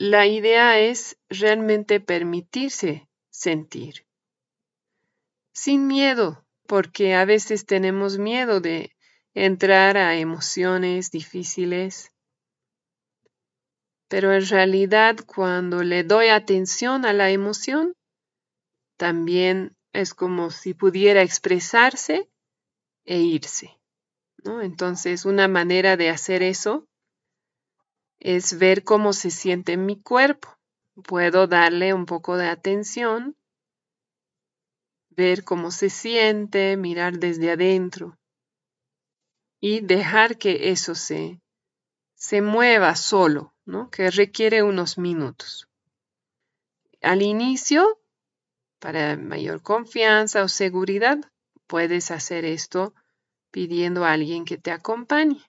La 0.05 0.27
idea 0.27 0.79
es 0.79 1.17
realmente 1.29 2.01
permitirse 2.01 3.07
sentir. 3.29 4.05
Sin 5.53 5.87
miedo, 5.87 6.45
porque 6.67 7.15
a 7.15 7.23
veces 7.23 7.65
tenemos 7.65 8.17
miedo 8.17 8.59
de 8.59 8.93
entrar 9.33 9.95
a 9.95 10.17
emociones 10.17 11.09
difíciles. 11.09 12.11
pero 14.09 14.33
en 14.33 14.45
realidad 14.45 15.15
cuando 15.25 15.83
le 15.83 16.03
doy 16.03 16.27
atención 16.27 17.05
a 17.05 17.13
la 17.13 17.31
emoción, 17.31 17.95
también 18.97 19.77
es 19.93 20.13
como 20.13 20.51
si 20.51 20.73
pudiera 20.73 21.21
expresarse 21.21 22.29
e 23.05 23.19
irse. 23.19 23.79
¿no? 24.43 24.61
Entonces, 24.61 25.23
una 25.23 25.47
manera 25.47 25.95
de 25.95 26.09
hacer 26.09 26.43
eso 26.43 26.89
es 28.23 28.57
ver 28.57 28.86
cómo 28.86 29.12
se 29.12 29.29
siente 29.29 29.75
mi 29.75 30.01
cuerpo. 30.01 30.57
Puedo 31.03 31.45
darle 31.45 31.93
un 31.93 32.05
poco 32.05 32.38
de 32.38 32.47
atención, 32.47 33.36
ver 35.09 35.43
cómo 35.43 35.71
se 35.71 35.89
siente, 35.89 36.77
mirar 36.77 37.19
desde 37.19 37.51
adentro 37.51 38.17
y 39.59 39.81
dejar 39.81 40.38
que 40.38 40.71
eso 40.71 40.95
se, 40.95 41.41
se 42.15 42.41
mueva 42.41 42.95
solo, 42.95 43.53
¿no? 43.65 43.89
que 43.89 44.09
requiere 44.09 44.63
unos 44.63 44.97
minutos. 44.97 45.67
Al 47.01 47.21
inicio, 47.21 47.99
para 48.79 49.17
mayor 49.17 49.62
confianza 49.62 50.43
o 50.43 50.47
seguridad, 50.47 51.19
puedes 51.67 52.09
hacer 52.12 52.45
esto 52.45 52.93
pidiendo 53.51 54.05
a 54.05 54.13
alguien 54.13 54.45
que 54.45 54.57
te 54.57 54.71
acompañe. 54.71 55.43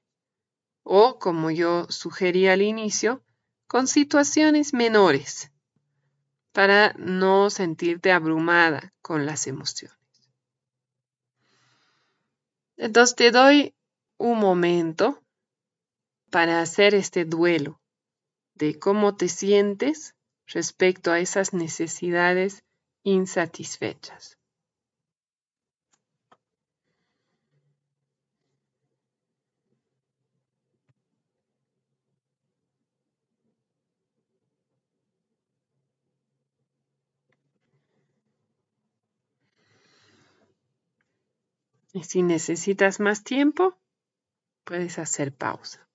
O, 0.84 1.18
como 1.18 1.50
yo 1.50 1.86
sugerí 1.90 2.46
al 2.46 2.62
inicio, 2.62 3.24
con 3.66 3.88
situaciones 3.88 4.72
menores, 4.72 5.50
para 6.52 6.94
no 6.96 7.50
sentirte 7.50 8.12
abrumada 8.12 8.92
con 9.02 9.26
las 9.26 9.48
emociones. 9.48 9.98
Entonces 12.76 13.16
te 13.16 13.30
doy 13.32 13.74
un 14.18 14.38
momento 14.38 15.20
para 16.30 16.60
hacer 16.60 16.94
este 16.94 17.24
duelo 17.24 17.80
de 18.54 18.78
cómo 18.78 19.16
te 19.16 19.28
sientes 19.28 20.14
respecto 20.46 21.10
a 21.10 21.20
esas 21.20 21.52
necesidades 21.52 22.62
insatisfechas. 23.02 24.38
Y 41.94 42.02
si 42.02 42.24
necesitas 42.24 42.98
más 42.98 43.22
tiempo, 43.22 43.78
puedes 44.64 44.98
hacer 44.98 45.32
pausa. 45.32 45.88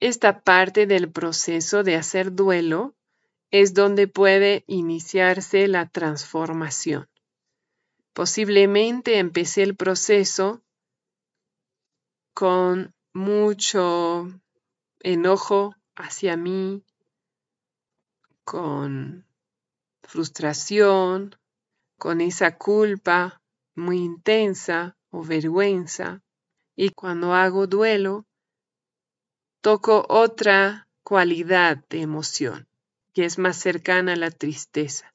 Esta 0.00 0.42
parte 0.42 0.88
del 0.88 1.10
proceso 1.10 1.84
de 1.84 1.94
hacer 1.94 2.32
duelo 2.32 2.96
es 3.52 3.72
donde 3.72 4.08
puede 4.08 4.64
iniciarse 4.66 5.68
la 5.68 5.88
transformación. 5.88 7.08
Posiblemente 8.12 9.18
empecé 9.18 9.62
el 9.62 9.76
proceso 9.76 10.60
con 12.34 12.92
mucho 13.12 14.28
enojo 14.98 15.76
hacia 15.94 16.36
mí, 16.36 16.82
con 18.42 19.24
frustración, 20.02 21.36
con 21.98 22.20
esa 22.20 22.58
culpa 22.58 23.40
muy 23.74 23.98
intensa 23.98 24.96
o 25.10 25.22
vergüenza. 25.22 26.22
Y 26.76 26.90
cuando 26.90 27.34
hago 27.34 27.66
duelo, 27.66 28.26
toco 29.60 30.04
otra 30.08 30.88
cualidad 31.02 31.84
de 31.88 32.02
emoción 32.02 32.68
que 33.14 33.24
es 33.24 33.38
más 33.38 33.56
cercana 33.56 34.14
a 34.14 34.16
la 34.16 34.30
tristeza. 34.30 35.14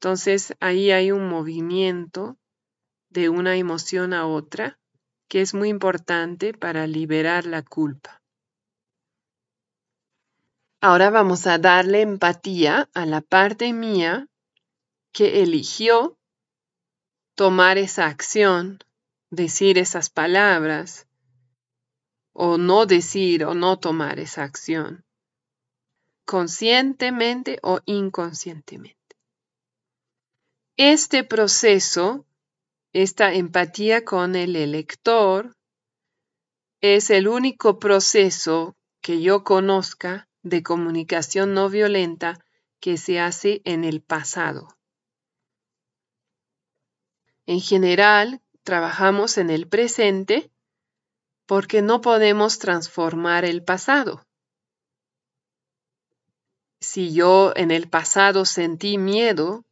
Entonces 0.00 0.54
ahí 0.58 0.90
hay 0.90 1.12
un 1.12 1.28
movimiento 1.28 2.38
de 3.10 3.28
una 3.28 3.56
emoción 3.56 4.12
a 4.12 4.26
otra 4.26 4.78
que 5.28 5.40
es 5.40 5.54
muy 5.54 5.68
importante 5.68 6.52
para 6.54 6.86
liberar 6.86 7.46
la 7.46 7.62
culpa. 7.62 8.22
Ahora 10.80 11.10
vamos 11.10 11.46
a 11.46 11.58
darle 11.58 12.02
empatía 12.02 12.90
a 12.92 13.06
la 13.06 13.20
parte 13.20 13.72
mía 13.72 14.28
que 15.12 15.42
eligió 15.42 16.18
tomar 17.34 17.78
esa 17.78 18.06
acción, 18.06 18.78
decir 19.30 19.78
esas 19.78 20.10
palabras, 20.10 21.06
o 22.32 22.58
no 22.58 22.86
decir 22.86 23.44
o 23.44 23.54
no 23.54 23.78
tomar 23.78 24.18
esa 24.18 24.42
acción, 24.42 25.04
conscientemente 26.24 27.58
o 27.62 27.80
inconscientemente. 27.86 28.98
Este 30.76 31.22
proceso, 31.22 32.26
esta 32.92 33.32
empatía 33.32 34.04
con 34.04 34.34
el 34.34 34.56
elector, 34.56 35.56
es 36.80 37.10
el 37.10 37.28
único 37.28 37.78
proceso 37.78 38.76
que 39.00 39.22
yo 39.22 39.44
conozca 39.44 40.28
de 40.42 40.62
comunicación 40.62 41.54
no 41.54 41.70
violenta 41.70 42.38
que 42.80 42.96
se 42.96 43.20
hace 43.20 43.62
en 43.64 43.84
el 43.84 44.02
pasado. 44.02 44.68
En 47.46 47.60
general, 47.60 48.40
trabajamos 48.62 49.38
en 49.38 49.50
el 49.50 49.68
presente 49.68 50.50
porque 51.46 51.82
no 51.82 52.00
podemos 52.00 52.58
transformar 52.58 53.44
el 53.44 53.62
pasado. 53.62 54.24
Si 56.80 57.12
yo 57.12 57.52
en 57.56 57.70
el 57.70 57.88
pasado 57.88 58.44
sentí 58.44 58.98
miedo, 58.98 59.64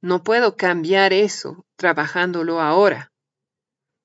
no 0.00 0.22
puedo 0.22 0.56
cambiar 0.56 1.12
eso 1.12 1.64
trabajándolo 1.76 2.60
ahora. 2.60 3.12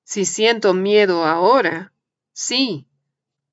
Si 0.04 0.26
siento 0.26 0.74
miedo 0.74 1.26
ahora, 1.26 1.94
sí, 2.34 2.88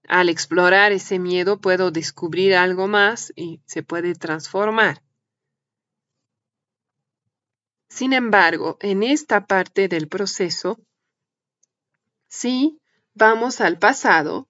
al 0.06 0.28
explorar 0.28 0.92
ese 0.92 1.18
miedo 1.18 1.60
puedo 1.60 1.90
descubrir 1.90 2.54
algo 2.54 2.88
más 2.88 3.32
y 3.36 3.62
se 3.64 3.82
puede 3.82 4.14
transformar. 4.14 5.02
Sin 7.94 8.14
embargo, 8.14 8.78
en 8.80 9.02
esta 9.02 9.46
parte 9.46 9.86
del 9.86 10.08
proceso, 10.08 10.80
sí 12.26 12.80
vamos 13.12 13.60
al 13.60 13.78
pasado 13.78 14.48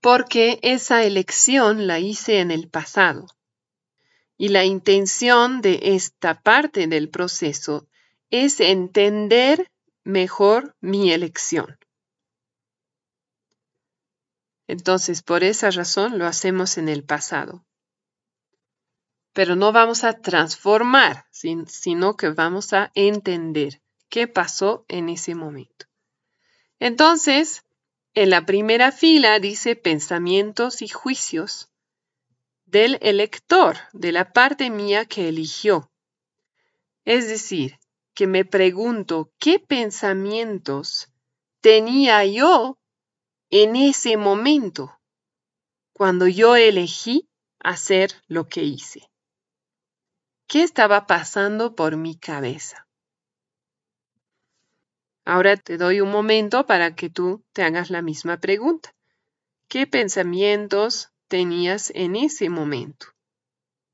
porque 0.00 0.58
esa 0.62 1.04
elección 1.04 1.86
la 1.86 1.98
hice 1.98 2.40
en 2.40 2.50
el 2.50 2.70
pasado. 2.70 3.26
Y 4.38 4.48
la 4.48 4.64
intención 4.64 5.60
de 5.60 5.80
esta 5.82 6.40
parte 6.40 6.86
del 6.86 7.10
proceso 7.10 7.86
es 8.30 8.58
entender 8.58 9.70
mejor 10.02 10.74
mi 10.80 11.12
elección. 11.12 11.76
Entonces, 14.66 15.22
por 15.22 15.44
esa 15.44 15.70
razón 15.70 16.18
lo 16.18 16.26
hacemos 16.26 16.78
en 16.78 16.88
el 16.88 17.04
pasado 17.04 17.67
pero 19.38 19.54
no 19.54 19.70
vamos 19.70 20.02
a 20.02 20.14
transformar, 20.14 21.26
sino 21.30 22.16
que 22.16 22.30
vamos 22.30 22.72
a 22.72 22.90
entender 22.96 23.80
qué 24.08 24.26
pasó 24.26 24.84
en 24.88 25.08
ese 25.08 25.36
momento. 25.36 25.86
Entonces, 26.80 27.64
en 28.14 28.30
la 28.30 28.44
primera 28.46 28.90
fila 28.90 29.38
dice 29.38 29.76
pensamientos 29.76 30.82
y 30.82 30.88
juicios 30.88 31.70
del 32.66 32.98
elector, 33.00 33.76
de 33.92 34.10
la 34.10 34.32
parte 34.32 34.70
mía 34.70 35.04
que 35.04 35.28
eligió. 35.28 35.88
Es 37.04 37.28
decir, 37.28 37.78
que 38.14 38.26
me 38.26 38.44
pregunto 38.44 39.30
qué 39.38 39.60
pensamientos 39.60 41.12
tenía 41.60 42.24
yo 42.24 42.76
en 43.50 43.76
ese 43.76 44.16
momento, 44.16 44.98
cuando 45.92 46.26
yo 46.26 46.56
elegí 46.56 47.28
hacer 47.60 48.10
lo 48.26 48.48
que 48.48 48.64
hice. 48.64 49.08
¿Qué 50.50 50.62
estaba 50.62 51.06
pasando 51.06 51.74
por 51.74 51.98
mi 51.98 52.16
cabeza? 52.16 52.88
Ahora 55.26 55.58
te 55.58 55.76
doy 55.76 56.00
un 56.00 56.10
momento 56.10 56.64
para 56.64 56.94
que 56.94 57.10
tú 57.10 57.44
te 57.52 57.62
hagas 57.62 57.90
la 57.90 58.00
misma 58.00 58.38
pregunta. 58.38 58.94
¿Qué 59.68 59.86
pensamientos 59.86 61.12
tenías 61.28 61.92
en 61.94 62.16
ese 62.16 62.48
momento 62.48 63.08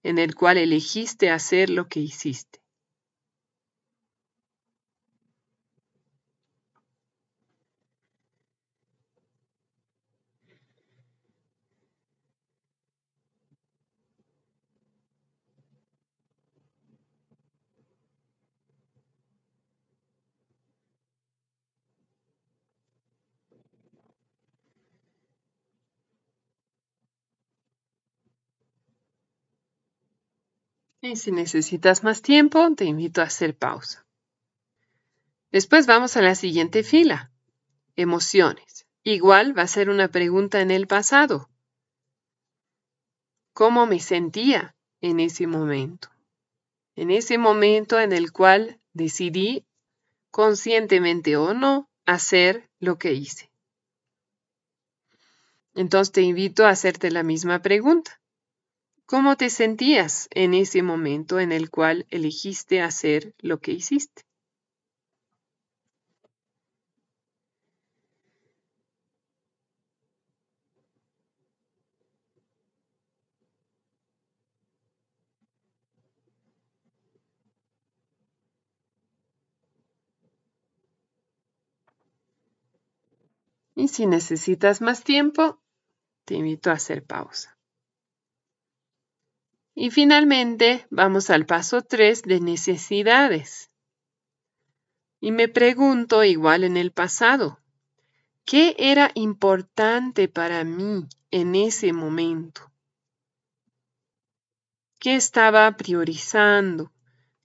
en 0.05 0.19
el 0.19 0.37
cual 0.37 0.59
elegiste 0.59 1.29
hacer 1.29 1.71
lo 1.71 1.89
que 1.89 1.99
hiciste? 1.99 2.64
Y 31.05 31.17
si 31.17 31.33
necesitas 31.33 32.03
más 32.03 32.23
tiempo, 32.23 32.75
te 32.75 32.87
invito 32.87 33.21
a 33.21 33.25
hacer 33.25 33.55
pausa. 33.55 34.07
Después 35.53 35.87
vamos 35.87 36.17
a 36.17 36.23
la 36.23 36.35
siguiente 36.35 36.83
fila. 36.83 37.31
Emociones. 37.95 38.87
Igual 39.03 39.57
va 39.57 39.65
a 39.65 39.67
ser 39.67 39.91
una 39.91 40.09
pregunta 40.09 40.63
en 40.63 40.71
el 40.71 40.87
pasado. 40.87 41.51
¿Cómo 43.53 43.85
me 43.85 44.01
sentía 44.01 44.75
en 45.03 45.21
ese 45.21 45.47
momento? 45.47 46.09
En 46.97 47.11
ese 47.11 47.37
momento 47.37 48.01
en 48.01 48.15
el 48.15 48.33
cual 48.33 48.81
decidí, 48.95 49.67
conscientemente 50.31 51.37
o 51.37 51.53
no, 51.53 51.87
hacer 52.07 52.71
lo 52.81 52.97
que 52.97 53.13
hice. 53.13 53.51
Entonces 55.75 56.13
te 56.13 56.23
invito 56.23 56.65
a 56.65 56.71
hacerte 56.71 57.11
la 57.11 57.23
misma 57.23 57.61
pregunta. 57.61 58.23
¿Cómo 59.07 59.37
te 59.37 59.49
sentías 59.49 60.29
en 60.31 60.53
ese 60.53 60.83
momento 60.83 61.41
en 61.41 61.53
el 61.53 61.71
cual 61.71 62.07
elegiste 62.11 62.83
hacer 62.83 63.35
lo 63.39 63.59
que 63.59 63.73
hiciste? 63.73 64.23
Y 83.77 83.89
si 83.89 84.07
necesitas 84.07 84.81
más 84.81 85.05
tiempo, 85.05 85.61
te 86.25 86.35
invito 86.35 86.71
a 86.71 86.75
hacer 86.75 87.05
pausa. 87.05 87.54
Y 89.75 89.91
finalmente 89.91 90.87
vamos 90.91 91.31
al 91.31 91.47
paso 91.47 91.83
3 91.83 92.23
de 92.23 92.41
necesidades. 92.41 93.71
Y 95.21 95.33
me 95.33 95.49
pregunto, 95.49 96.23
igual 96.23 96.63
en 96.63 96.77
el 96.77 96.93
pasado, 96.93 97.59
¿qué 98.45 98.77
era 98.79 99.11
importante 99.15 100.29
para 100.29 100.63
mí 100.63 101.09
en 101.33 101.57
ese 101.57 101.93
momento? 101.93 102.71
¿Qué 105.01 105.17
estaba 105.17 105.77
priorizando? 105.77 106.93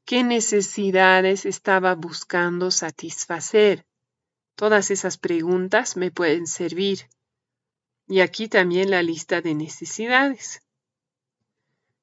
¿Qué 0.06 0.24
necesidades 0.24 1.46
estaba 1.46 1.96
buscando 1.96 2.70
satisfacer? 2.70 3.86
Todas 4.56 4.92
esas 4.92 5.18
preguntas 5.18 5.98
me 5.98 6.12
pueden 6.12 6.46
servir. 6.46 7.10
Y 8.08 8.22
aquí 8.22 8.48
también 8.48 8.92
la 8.92 9.02
lista 9.02 9.42
de 9.42 9.56
necesidades. 9.56 10.62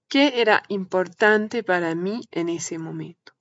¿Qué 0.09 0.40
era 0.40 0.62
importante 0.69 1.62
para 1.62 1.95
mí 1.95 2.23
en 2.31 2.49
ese 2.49 2.79
momento? 2.79 3.33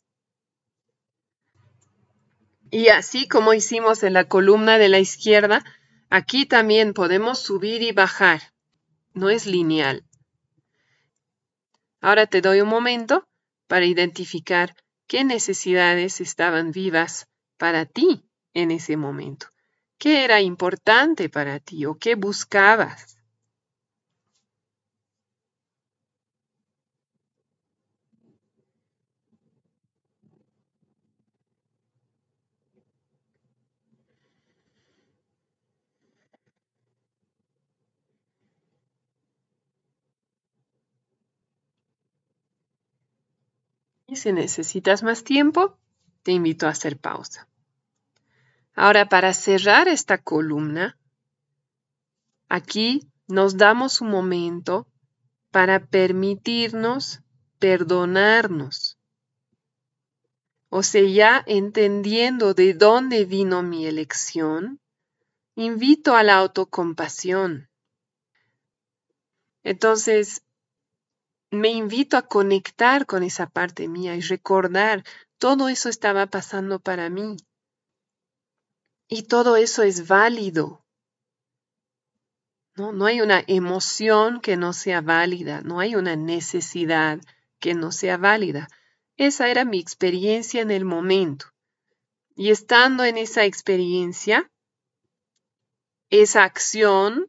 Y 2.72 2.90
así 2.90 3.28
como 3.28 3.54
hicimos 3.54 4.04
en 4.04 4.14
la 4.14 4.28
columna 4.28 4.78
de 4.78 4.90
la 4.90 5.00
izquierda, 5.00 5.64
aquí 6.10 6.46
también 6.46 6.94
podemos 6.94 7.40
subir 7.40 7.82
y 7.82 7.92
bajar. 7.92 8.42
No 9.14 9.30
es 9.30 9.46
lineal. 9.46 10.04
Ahora 12.02 12.28
te 12.28 12.42
doy 12.42 12.62
un 12.62 12.70
momento 12.70 13.28
para 13.68 13.86
identificar 13.86 14.76
qué 15.08 15.24
necesidades 15.24 16.22
estaban 16.22 16.72
vivas 16.72 17.28
para 17.58 17.86
ti 17.86 18.26
en 18.54 18.72
ese 18.72 18.98
momento? 18.98 19.48
¿Qué 19.98 20.24
era 20.24 20.42
importante 20.42 21.30
para 21.30 21.60
ti 21.60 21.86
o 21.86 21.96
qué 21.96 22.16
buscabas? 22.16 23.15
Si 44.16 44.32
necesitas 44.32 45.04
más 45.04 45.24
tiempo, 45.24 45.78
te 46.24 46.32
invito 46.32 46.68
a 46.68 46.72
hacer 46.72 46.98
pausa. 46.98 47.48
Ahora, 48.74 49.08
para 49.08 49.34
cerrar 49.34 49.88
esta 49.88 50.18
columna, 50.18 50.98
aquí 52.50 53.10
nos 53.28 53.58
damos 53.58 54.02
un 54.02 54.10
momento 54.10 54.88
para 55.52 55.86
permitirnos 55.86 57.22
perdonarnos. 57.60 58.98
O 60.70 60.84
sea, 60.84 61.08
ya 61.08 61.44
entendiendo 61.48 62.54
de 62.54 62.74
dónde 62.74 63.24
vino 63.26 63.64
mi 63.64 63.86
elección, 63.86 64.82
invito 65.56 66.16
a 66.16 66.24
la 66.24 66.36
autocompasión. 66.36 67.70
Entonces, 69.64 70.44
me 71.52 71.70
invito 71.70 72.18
a 72.18 72.28
conectar 72.28 73.06
con 73.06 73.24
esa 73.24 73.48
parte 73.48 73.88
mía 73.88 74.16
y 74.16 74.22
recordar, 74.22 75.04
todo 75.38 75.70
eso 75.70 75.90
estaba 75.90 76.28
pasando 76.28 76.80
para 76.80 77.10
mí. 77.10 77.38
Y 79.08 79.24
todo 79.24 79.56
eso 79.56 79.84
es 79.84 80.08
válido. 80.08 80.84
¿no? 82.76 82.92
no 82.92 83.06
hay 83.06 83.22
una 83.22 83.44
emoción 83.48 84.42
que 84.42 84.58
no 84.58 84.74
sea 84.74 85.02
válida, 85.02 85.62
no 85.62 85.80
hay 85.80 85.96
una 85.96 86.16
necesidad 86.16 87.20
que 87.60 87.74
no 87.74 87.92
sea 87.92 88.18
válida. 88.18 88.68
Esa 89.18 89.48
era 89.48 89.64
mi 89.64 89.80
experiencia 89.80 90.62
en 90.62 90.72
el 90.72 90.84
momento. 90.84 91.48
Y 92.36 92.50
estando 92.50 93.06
en 93.06 93.18
esa 93.18 93.46
experiencia, 93.46 94.52
esa 96.10 96.44
acción 96.44 97.28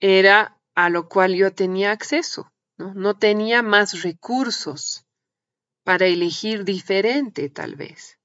era 0.00 0.58
a 0.74 0.88
lo 0.88 1.08
cual 1.08 1.34
yo 1.34 1.52
tenía 1.52 1.90
acceso. 1.90 2.50
No, 2.78 3.18
tenía 3.18 3.62
más 3.62 4.02
recursos 4.02 5.04
para 5.84 6.06
elegir 6.06 6.64
diferente 6.64 7.50
tal 7.50 7.74
vez. 7.74 8.18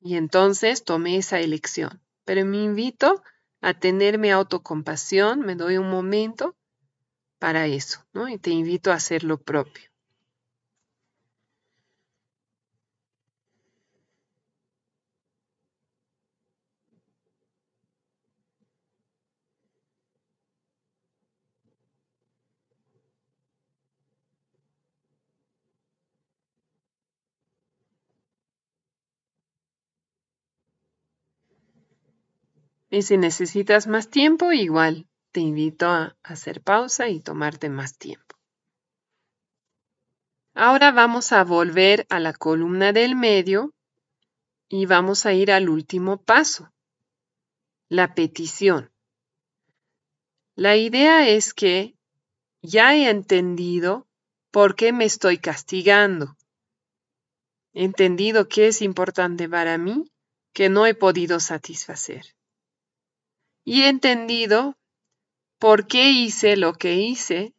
Y 0.00 0.16
entonces 0.16 0.84
tomé 0.84 1.16
esa 1.16 1.40
elección. 1.40 2.02
Pero 2.24 2.44
me 2.44 2.58
invito 2.58 3.22
a 3.60 3.74
tenerme 3.74 4.30
autocompasión, 4.32 5.40
me 5.40 5.54
doy 5.54 5.78
un 5.78 5.90
momento 5.90 6.54
para 7.38 7.66
eso, 7.66 8.04
¿no? 8.12 8.28
Y 8.28 8.38
te 8.38 8.50
invito 8.50 8.92
a 8.92 8.96
hacer 8.96 9.24
lo 9.24 9.40
propio. 9.40 9.91
Y 32.92 33.00
si 33.00 33.16
necesitas 33.16 33.86
más 33.86 34.10
tiempo, 34.10 34.52
igual 34.52 35.06
te 35.30 35.40
invito 35.40 35.86
a 35.86 36.14
hacer 36.22 36.60
pausa 36.60 37.08
y 37.08 37.20
tomarte 37.20 37.70
más 37.70 37.96
tiempo. 37.96 38.36
Ahora 40.52 40.92
vamos 40.92 41.32
a 41.32 41.42
volver 41.42 42.06
a 42.10 42.20
la 42.20 42.34
columna 42.34 42.92
del 42.92 43.16
medio 43.16 43.72
y 44.68 44.84
vamos 44.84 45.24
a 45.24 45.32
ir 45.32 45.52
al 45.52 45.70
último 45.70 46.22
paso, 46.22 46.70
la 47.88 48.14
petición. 48.14 48.92
La 50.54 50.76
idea 50.76 51.26
es 51.26 51.54
que 51.54 51.96
ya 52.60 52.94
he 52.94 53.08
entendido 53.08 54.06
por 54.50 54.76
qué 54.76 54.92
me 54.92 55.06
estoy 55.06 55.38
castigando. 55.38 56.36
He 57.72 57.84
entendido 57.84 58.48
qué 58.50 58.66
es 58.66 58.82
importante 58.82 59.48
para 59.48 59.78
mí 59.78 60.12
que 60.52 60.68
no 60.68 60.84
he 60.84 60.92
podido 60.94 61.40
satisfacer 61.40 62.34
y 63.64 63.82
he 63.82 63.88
entendido 63.88 64.76
por 65.58 65.86
qué 65.86 66.10
hice 66.10 66.56
lo 66.56 66.74
que 66.74 66.94
hice 66.94 67.54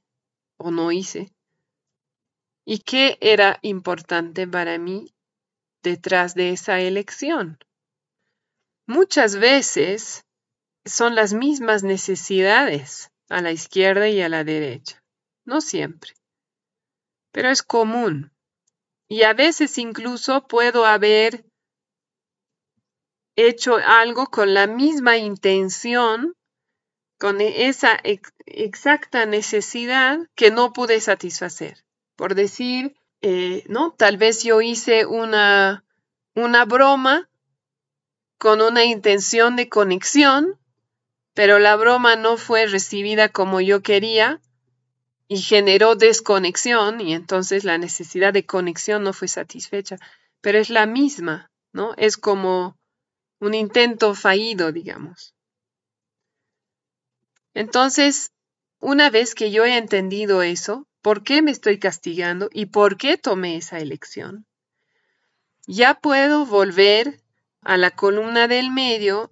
o 0.57 0.71
no 0.71 0.91
hice 0.91 1.31
y 2.65 2.79
qué 2.79 3.17
era 3.21 3.59
importante 3.61 4.47
para 4.47 4.77
mí 4.77 5.13
detrás 5.81 6.33
de 6.33 6.51
esa 6.51 6.79
elección. 6.79 7.59
Muchas 8.85 9.37
veces 9.37 10.25
son 10.85 11.15
las 11.15 11.33
mismas 11.33 11.83
necesidades 11.83 13.11
a 13.29 13.41
la 13.41 13.51
izquierda 13.51 14.09
y 14.09 14.21
a 14.21 14.29
la 14.29 14.43
derecha, 14.43 15.03
no 15.45 15.61
siempre, 15.61 16.13
pero 17.31 17.49
es 17.49 17.63
común. 17.63 18.31
Y 19.07 19.23
a 19.23 19.33
veces 19.33 19.77
incluso 19.77 20.47
puedo 20.47 20.85
haber 20.85 21.45
hecho 23.35 23.77
algo 23.77 24.27
con 24.27 24.53
la 24.53 24.67
misma 24.67 25.17
intención, 25.17 26.35
con 27.17 27.41
esa 27.41 27.99
exacta 28.45 29.25
necesidad 29.25 30.19
que 30.35 30.51
no 30.51 30.73
pude 30.73 30.99
satisfacer. 30.99 31.83
Por 32.15 32.35
decir, 32.35 32.95
eh, 33.21 33.63
¿no? 33.69 33.93
Tal 33.93 34.17
vez 34.17 34.43
yo 34.43 34.61
hice 34.61 35.05
una, 35.05 35.85
una 36.35 36.65
broma 36.65 37.29
con 38.37 38.61
una 38.61 38.83
intención 38.83 39.55
de 39.55 39.69
conexión, 39.69 40.59
pero 41.33 41.59
la 41.59 41.75
broma 41.77 42.15
no 42.15 42.37
fue 42.37 42.65
recibida 42.67 43.29
como 43.29 43.61
yo 43.61 43.81
quería 43.81 44.41
y 45.29 45.37
generó 45.37 45.95
desconexión 45.95 46.99
y 46.99 47.13
entonces 47.13 47.63
la 47.63 47.77
necesidad 47.77 48.33
de 48.33 48.45
conexión 48.45 49.03
no 49.03 49.13
fue 49.13 49.29
satisfecha, 49.29 49.97
pero 50.41 50.59
es 50.59 50.69
la 50.69 50.85
misma, 50.85 51.49
¿no? 51.71 51.93
Es 51.95 52.17
como 52.17 52.77
un 53.43 53.53
intento 53.53 54.15
fallido, 54.15 54.71
digamos. 54.71 55.33
Entonces, 57.53 58.31
una 58.79 59.09
vez 59.09 59.35
que 59.35 59.51
yo 59.51 59.65
he 59.65 59.77
entendido 59.77 60.41
eso, 60.41 60.87
¿por 61.01 61.23
qué 61.23 61.41
me 61.41 61.51
estoy 61.51 61.77
castigando 61.77 62.49
y 62.51 62.67
por 62.67 62.97
qué 62.97 63.17
tomé 63.17 63.57
esa 63.57 63.79
elección? 63.79 64.45
Ya 65.67 65.95
puedo 65.95 66.45
volver 66.45 67.21
a 67.61 67.77
la 67.77 67.91
columna 67.91 68.47
del 68.47 68.71
medio 68.71 69.31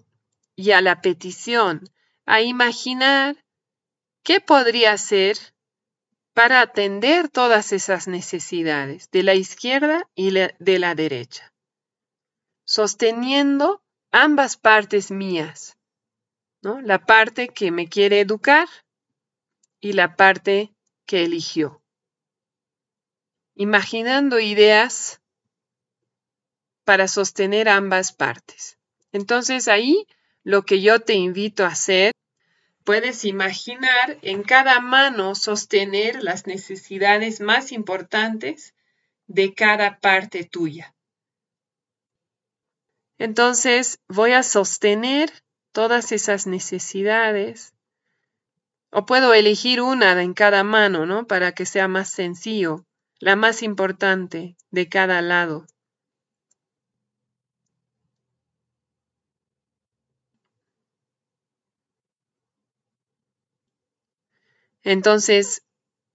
y 0.56 0.72
a 0.72 0.82
la 0.82 1.02
petición, 1.02 1.90
a 2.26 2.42
imaginar 2.42 3.44
qué 4.24 4.40
podría 4.40 4.98
ser 4.98 5.38
para 6.34 6.62
atender 6.62 7.30
todas 7.30 7.74
esas 7.74 8.08
necesidades 8.08 9.10
de 9.12 9.24
la 9.24 9.36
izquierda 9.36 10.08
y 10.16 10.32
de 10.32 10.80
la 10.80 10.96
derecha, 10.96 11.52
sosteniendo 12.64 13.82
ambas 14.12 14.58
partes 14.58 15.12
mías, 15.12 15.78
¿no? 16.62 16.82
la 16.82 17.06
parte 17.06 17.50
que 17.50 17.72
me 17.72 17.88
quiere 17.88 18.20
educar 18.20 18.68
y 19.80 19.94
la 19.94 20.16
parte 20.16 20.74
que 21.06 21.24
eligió. 21.24 21.82
Imaginando 23.56 24.40
ideas 24.40 25.22
para 26.84 27.08
sostener 27.08 27.70
ambas 27.70 28.12
partes. 28.12 28.78
Entonces 29.12 29.68
ahí 29.68 30.08
lo 30.44 30.64
que 30.64 30.82
yo 30.82 31.00
te 31.00 31.14
invito 31.14 31.64
a 31.64 31.70
hacer 31.70 32.12
Puedes 32.84 33.26
imaginar 33.26 34.18
en 34.24 34.42
cada 34.42 34.80
mano 34.80 35.36
sostener 35.36 36.24
las 36.24 36.48
necesidades 36.48 37.40
más 37.40 37.72
importantes 37.72 38.74
de 39.28 39.54
cada 39.54 40.00
parte 40.00 40.44
tuya. 40.46 40.96
Entonces 43.22 44.00
voy 44.08 44.32
a 44.32 44.42
sostener 44.42 45.32
todas 45.74 46.12
esas 46.12 46.48
necesidades 46.48 47.76
o 48.92 49.06
puedo 49.06 49.36
elegir 49.36 49.80
una 49.80 50.20
en 50.24 50.34
cada 50.34 50.64
mano, 50.64 51.06
¿no? 51.06 51.28
Para 51.28 51.52
que 51.52 51.68
sea 51.68 51.88
más 51.88 52.10
sencillo, 52.10 52.84
la 53.20 53.36
más 53.36 53.62
importante 53.62 54.56
de 54.72 54.90
cada 54.90 55.22
lado. 55.22 55.68
Entonces, 64.82 65.62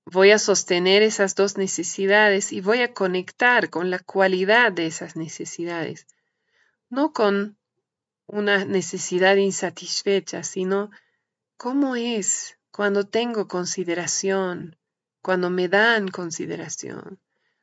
voy 0.06 0.32
a 0.32 0.40
sostener 0.40 1.04
esas 1.04 1.36
dos 1.36 1.56
necesidades 1.56 2.52
y 2.52 2.60
voy 2.60 2.80
a 2.80 2.94
conectar 2.94 3.70
con 3.70 3.90
la 3.90 4.00
cualidad 4.00 4.72
de 4.72 4.86
esas 4.86 5.14
necesidades, 5.14 6.08
no 6.88 7.12
con 7.12 7.58
una 8.26 8.64
necesidad 8.64 9.36
insatisfecha, 9.36 10.42
sino 10.42 10.90
cómo 11.56 11.96
es 11.96 12.58
cuando 12.70 13.06
tengo 13.06 13.48
consideración, 13.48 14.76
cuando 15.22 15.50
me 15.50 15.68
dan 15.68 16.08
consideración, 16.08 17.20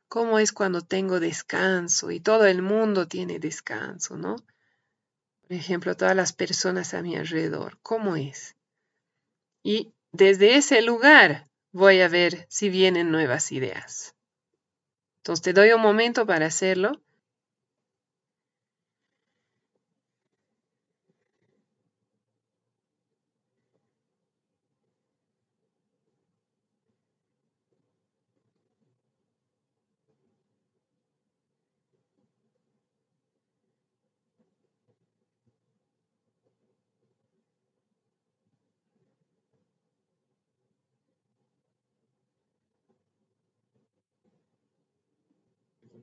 cómo 0.08 0.38
es 0.38 0.52
cuando 0.52 0.80
tengo 0.80 1.20
descanso 1.20 2.10
y 2.10 2.20
todo 2.20 2.46
el 2.46 2.62
mundo 2.62 3.08
tiene 3.08 3.38
descanso, 3.38 4.16
¿no? 4.16 4.36
Por 5.42 5.52
ejemplo, 5.52 5.96
todas 5.96 6.16
las 6.16 6.32
personas 6.32 6.94
a 6.94 7.02
mi 7.02 7.16
alrededor, 7.16 7.78
¿cómo 7.82 8.16
es? 8.16 8.56
Y 9.62 9.94
desde 10.12 10.56
ese 10.56 10.82
lugar 10.82 11.48
voy 11.72 12.00
a 12.00 12.08
ver 12.08 12.46
si 12.48 12.68
vienen 12.70 13.10
nuevas 13.10 13.52
ideas. 13.52 14.14
Entonces 15.18 15.42
te 15.42 15.52
doy 15.52 15.72
un 15.72 15.80
momento 15.80 16.26
para 16.26 16.46
hacerlo. 16.46 17.03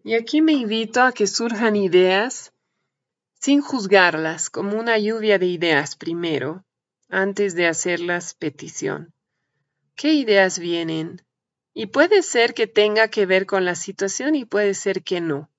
Y 0.04 0.16
aquí 0.16 0.42
me 0.42 0.54
invito 0.54 1.02
a 1.02 1.12
que 1.12 1.28
surjan 1.28 1.76
ideas 1.76 2.54
sin 3.40 3.62
juzgarlas, 3.62 4.50
como 4.50 4.80
una 4.80 4.98
lluvia 4.98 5.40
de 5.40 5.48
ideas 5.48 5.96
primero, 5.96 6.64
antes 7.10 7.56
de 7.56 7.68
hacerlas 7.68 8.34
petición. 8.34 9.14
¿Qué 9.96 10.14
ideas 10.14 10.60
vienen? 10.60 11.22
Y 11.74 11.88
puede 11.88 12.22
ser 12.22 12.54
que 12.54 12.68
tenga 12.68 13.08
que 13.08 13.26
ver 13.26 13.46
con 13.46 13.66
la 13.66 13.76
situación 13.76 14.36
y 14.36 14.46
puede 14.46 14.74
ser 14.74 15.04
que 15.04 15.22
no. 15.22 15.50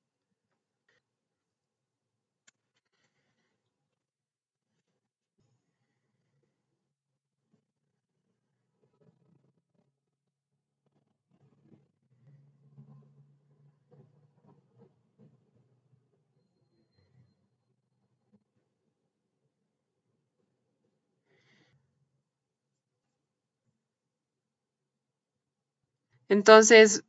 Entonces, 26.32 27.04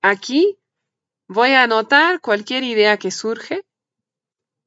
aquí 0.00 0.56
voy 1.26 1.50
a 1.50 1.64
anotar 1.64 2.20
cualquier 2.20 2.62
idea 2.62 2.96
que 2.96 3.10
surge 3.10 3.66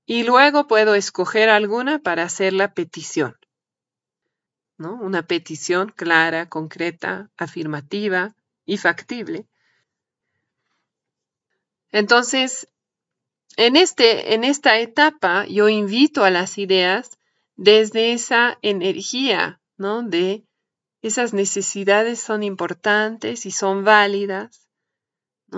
y 0.05 0.23
luego 0.23 0.67
puedo 0.67 0.95
escoger 0.95 1.47
alguna 1.47 1.99
para 1.99 2.23
hacer 2.23 2.51
la 2.51 2.73
petición. 2.73 3.38
¿no? 4.77 4.95
Una 4.95 5.25
petición 5.25 5.93
clara, 5.95 6.49
concreta, 6.49 7.29
afirmativa 7.38 8.36
y 8.65 8.75
factible. 8.75 9.47
Entonces, 11.89 12.67
en, 13.55 13.77
este, 13.77 14.33
en 14.33 14.43
esta 14.43 14.77
etapa 14.77 15.45
yo 15.45 15.69
invito 15.69 16.25
a 16.25 16.31
las 16.31 16.57
ideas 16.57 17.17
desde 17.55 18.12
esa 18.12 18.60
energía 18.62 19.62
¿no? 19.77 20.03
de 20.03 20.46
esas 21.08 21.34
necesidades 21.34 22.20
son 22.20 22.43
importantes 22.43 23.46
y 23.46 23.52
son 23.52 23.84
válidas, 23.84 24.67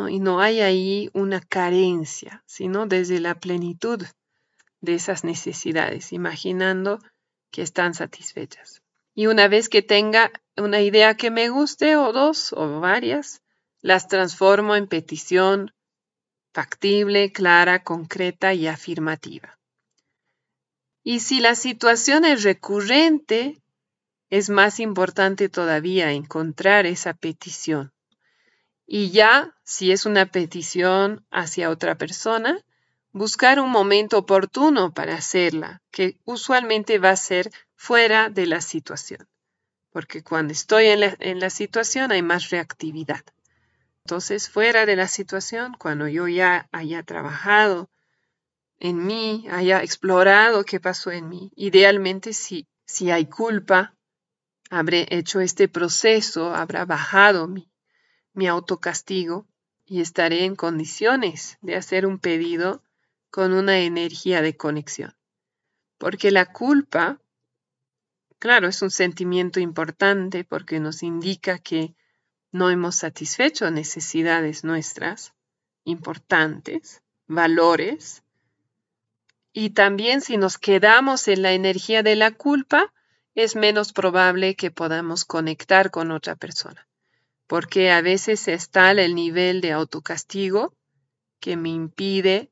y 0.10 0.20
no 0.20 0.40
hay 0.40 0.62
ahí 0.62 1.10
una 1.14 1.42
carencia, 1.42 2.44
sino 2.46 2.86
desde 2.86 3.20
la 3.20 3.36
plenitud 3.36 4.06
de 4.82 4.96
esas 4.96 5.24
necesidades, 5.24 6.14
imaginando 6.14 7.00
que 7.52 7.64
están 7.64 7.94
satisfechas. 7.94 8.82
Y 9.15 9.26
una 9.26 9.48
vez 9.48 9.67
que 9.67 9.82
tenga 9.82 10.32
una 10.56 10.82
idea 10.82 11.15
que 11.15 11.32
me 11.32 11.50
guste 11.50 11.96
o 11.96 12.13
dos 12.13 12.54
o 12.54 12.80
varias, 12.80 13.42
las 13.82 14.08
transformo 14.08 14.76
en 14.76 14.88
petición 14.88 15.73
factible, 16.54 17.32
clara, 17.32 17.84
concreta 17.84 18.54
y 18.54 18.67
afirmativa. 18.67 19.58
Y 21.04 21.21
si 21.21 21.40
la 21.40 21.56
situación 21.56 22.26
es 22.26 22.44
recurrente, 22.44 23.62
es 24.30 24.50
más 24.50 24.80
importante 24.80 25.50
todavía 25.50 26.12
encontrar 26.12 26.86
esa 26.86 27.13
petición. 27.13 27.92
Y 28.86 29.12
ya, 29.12 29.56
si 29.63 29.92
es 29.92 30.06
una 30.06 30.25
petición 30.25 31.25
hacia 31.32 31.69
otra 31.69 31.96
persona, 31.96 32.60
buscar 33.12 33.60
un 33.60 33.69
momento 33.69 34.17
oportuno 34.17 34.94
para 34.94 35.15
hacerla, 35.15 35.82
que 35.92 36.17
usualmente 36.25 37.00
va 37.00 37.12
a 37.12 37.15
ser 37.15 37.52
fuera 37.75 38.30
de 38.30 38.46
la 38.46 38.62
situación, 38.62 39.27
porque 39.92 40.23
cuando 40.23 40.54
estoy 40.54 40.88
en 40.88 41.00
la, 41.02 41.15
en 41.19 41.40
la 41.40 41.50
situación 41.50 42.12
hay 42.12 42.21
más 42.21 42.50
reactividad. 42.50 43.21
Entonces, 44.06 44.50
fuera 44.50 44.86
de 44.86 44.96
la 44.96 45.08
situación, 45.08 45.75
cuando 45.77 46.08
yo 46.08 46.27
ya 46.27 46.67
haya 46.71 47.04
trabajado 47.04 47.90
en 48.80 49.06
mí, 49.06 49.46
haya 49.52 49.84
explorado 49.84 50.63
qué 50.63 50.80
pasó 50.80 51.12
en 51.12 51.30
mí, 51.30 51.52
idealmente 51.56 52.34
si, 52.34 52.67
si 52.86 53.12
hay 53.12 53.25
culpa, 53.25 53.94
habré 54.70 55.08
hecho 55.10 55.40
este 55.40 55.67
proceso, 55.67 56.54
habrá 56.54 56.86
bajado 56.86 57.48
mi, 57.48 57.67
autocastigo 58.48 59.46
y 59.86 60.00
estaré 60.00 60.46
en 60.46 60.56
condiciones 60.56 61.58
de 61.62 61.76
hacer 61.76 62.06
un 62.06 62.20
pedido 62.20 62.82
con 63.32 63.54
una 63.54 63.80
energía 63.80 64.42
de 64.42 64.56
conexión. 64.56 65.13
Porque 65.98 66.32
la 66.32 66.46
culpa, 66.46 67.20
claro, 68.38 68.70
es 68.70 68.82
un 68.82 68.92
sentimiento 68.92 69.60
importante 69.60 70.46
porque 70.46 70.80
nos 70.80 71.04
indica 71.04 71.60
que 71.60 71.96
no 72.52 72.70
hemos 72.70 72.96
satisfecho 72.96 73.70
necesidades 73.72 74.63
nuestras 74.63 75.34
importantes, 75.84 77.02
valores. 77.28 78.24
Y 79.52 79.72
también 79.72 80.22
si 80.22 80.38
nos 80.38 80.58
quedamos 80.58 81.28
en 81.28 81.42
la 81.42 81.52
energía 81.52 82.04
de 82.04 82.15
la 82.15 82.32
culpa, 82.32 82.94
es 83.44 83.56
menos 83.56 83.94
probable 83.94 84.56
que 84.56 84.71
podamos 84.71 85.25
conectar 85.25 85.92
con 85.92 86.12
otra 86.12 86.35
persona 86.35 86.90
porque 87.50 87.90
a 87.90 88.02
veces 88.04 88.48
está 88.48 88.92
el 88.92 89.15
nivel 89.15 89.60
de 89.60 89.71
autocastigo 89.71 90.75
que 91.42 91.58
me 91.58 91.69
impide 91.69 92.52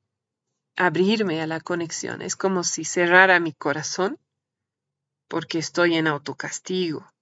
abrirme 0.76 1.40
a 1.40 1.46
la 1.46 1.60
conexión. 1.60 2.24
Es 2.24 2.36
como 2.36 2.64
si 2.64 2.84
cerrara 2.84 3.40
mi 3.40 3.54
corazón 3.54 4.18
porque 5.28 5.60
estoy 5.60 5.98
en 5.98 6.08
autocastigo, 6.08 7.14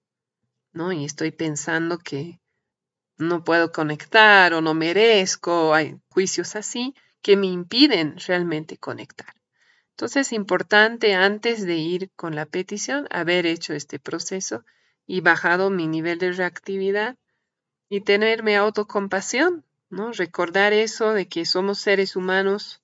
¿no? 0.72 0.90
Y 0.90 1.04
estoy 1.04 1.32
pensando 1.32 1.98
que 1.98 2.40
no 3.18 3.44
puedo 3.44 3.72
conectar 3.72 4.54
o 4.54 4.62
no 4.62 4.72
merezco, 4.72 5.74
hay 5.74 6.00
juicios 6.08 6.56
así 6.56 6.94
que 7.20 7.36
me 7.36 7.48
impiden 7.48 8.16
realmente 8.26 8.78
conectar. 8.78 9.35
Entonces 9.96 10.26
es 10.26 10.32
importante 10.34 11.14
antes 11.14 11.64
de 11.64 11.76
ir 11.76 12.10
con 12.16 12.34
la 12.34 12.44
petición 12.44 13.08
haber 13.10 13.46
hecho 13.46 13.72
este 13.72 13.98
proceso 13.98 14.62
y 15.06 15.22
bajado 15.22 15.70
mi 15.70 15.86
nivel 15.86 16.18
de 16.18 16.32
reactividad 16.32 17.16
y 17.88 18.02
tenerme 18.02 18.56
autocompasión, 18.56 19.64
¿no? 19.88 20.12
Recordar 20.12 20.74
eso 20.74 21.14
de 21.14 21.28
que 21.28 21.46
somos 21.46 21.78
seres 21.78 22.14
humanos, 22.14 22.82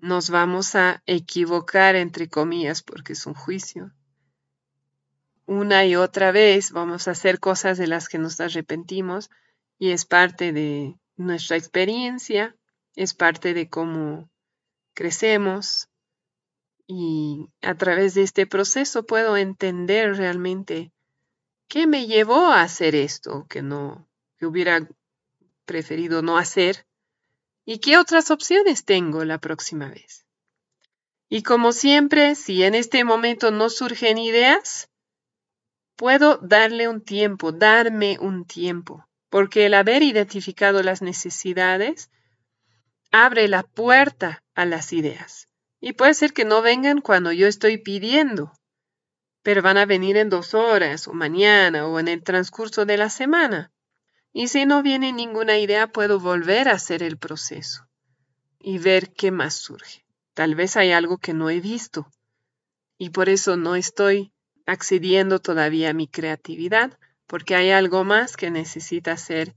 nos 0.00 0.30
vamos 0.30 0.74
a 0.74 1.00
equivocar, 1.06 1.94
entre 1.94 2.28
comillas, 2.28 2.82
porque 2.82 3.12
es 3.12 3.24
un 3.24 3.34
juicio. 3.34 3.92
Una 5.46 5.86
y 5.86 5.94
otra 5.94 6.32
vez 6.32 6.72
vamos 6.72 7.06
a 7.06 7.12
hacer 7.12 7.38
cosas 7.38 7.78
de 7.78 7.86
las 7.86 8.08
que 8.08 8.18
nos 8.18 8.40
arrepentimos 8.40 9.30
y 9.78 9.92
es 9.92 10.06
parte 10.06 10.52
de 10.52 10.98
nuestra 11.14 11.56
experiencia, 11.56 12.56
es 12.96 13.14
parte 13.14 13.54
de 13.54 13.68
cómo 13.68 14.28
crecemos 14.98 15.88
y 16.88 17.50
a 17.62 17.76
través 17.76 18.14
de 18.14 18.22
este 18.22 18.48
proceso 18.48 19.06
puedo 19.06 19.36
entender 19.36 20.16
realmente 20.16 20.90
¿Qué 21.68 21.86
me 21.86 22.08
llevó 22.08 22.46
a 22.46 22.62
hacer 22.62 22.96
esto 22.96 23.46
que 23.48 23.62
no, 23.62 24.08
que 24.38 24.46
hubiera 24.46 24.88
preferido 25.66 26.20
no 26.20 26.36
hacer? 26.36 26.84
¿Y 27.64 27.78
qué 27.78 27.96
otras 27.96 28.32
opciones 28.32 28.84
tengo 28.84 29.22
la 29.24 29.38
próxima 29.38 29.88
vez? 29.88 30.24
Y 31.28 31.42
como 31.44 31.72
siempre, 31.72 32.34
si 32.34 32.64
en 32.64 32.74
este 32.74 33.04
momento 33.04 33.52
no 33.52 33.70
surgen 33.70 34.18
ideas, 34.18 34.88
puedo 35.94 36.38
darle 36.38 36.88
un 36.88 37.02
tiempo, 37.02 37.52
darme 37.52 38.18
un 38.18 38.46
tiempo, 38.46 39.06
porque 39.28 39.66
el 39.66 39.74
haber 39.74 40.02
identificado 40.02 40.82
las 40.82 41.02
necesidades 41.02 42.10
abre 43.10 43.48
la 43.48 43.62
puerta 43.62 44.42
a 44.54 44.64
las 44.64 44.92
ideas. 44.92 45.48
Y 45.80 45.92
puede 45.92 46.14
ser 46.14 46.32
que 46.32 46.44
no 46.44 46.62
vengan 46.62 47.00
cuando 47.00 47.32
yo 47.32 47.46
estoy 47.46 47.78
pidiendo, 47.78 48.52
pero 49.42 49.62
van 49.62 49.78
a 49.78 49.86
venir 49.86 50.16
en 50.16 50.28
dos 50.28 50.54
horas 50.54 51.08
o 51.08 51.12
mañana 51.12 51.86
o 51.86 52.00
en 52.00 52.08
el 52.08 52.22
transcurso 52.22 52.84
de 52.84 52.96
la 52.96 53.10
semana. 53.10 53.70
Y 54.32 54.48
si 54.48 54.66
no 54.66 54.82
viene 54.82 55.12
ninguna 55.12 55.58
idea, 55.58 55.86
puedo 55.86 56.20
volver 56.20 56.68
a 56.68 56.72
hacer 56.72 57.02
el 57.02 57.16
proceso 57.16 57.88
y 58.58 58.78
ver 58.78 59.12
qué 59.12 59.30
más 59.30 59.54
surge. 59.54 60.04
Tal 60.34 60.54
vez 60.54 60.76
hay 60.76 60.92
algo 60.92 61.18
que 61.18 61.32
no 61.32 61.50
he 61.50 61.60
visto 61.60 62.10
y 62.98 63.10
por 63.10 63.28
eso 63.28 63.56
no 63.56 63.76
estoy 63.76 64.32
accediendo 64.66 65.38
todavía 65.38 65.90
a 65.90 65.94
mi 65.94 66.08
creatividad, 66.08 66.98
porque 67.26 67.54
hay 67.54 67.70
algo 67.70 68.04
más 68.04 68.36
que 68.36 68.50
necesita 68.50 69.16
ser 69.16 69.54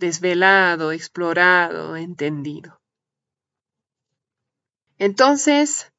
desvelado, 0.00 0.90
explorado, 0.90 1.94
entendido. 1.94 2.80
Entonces, 4.98 5.92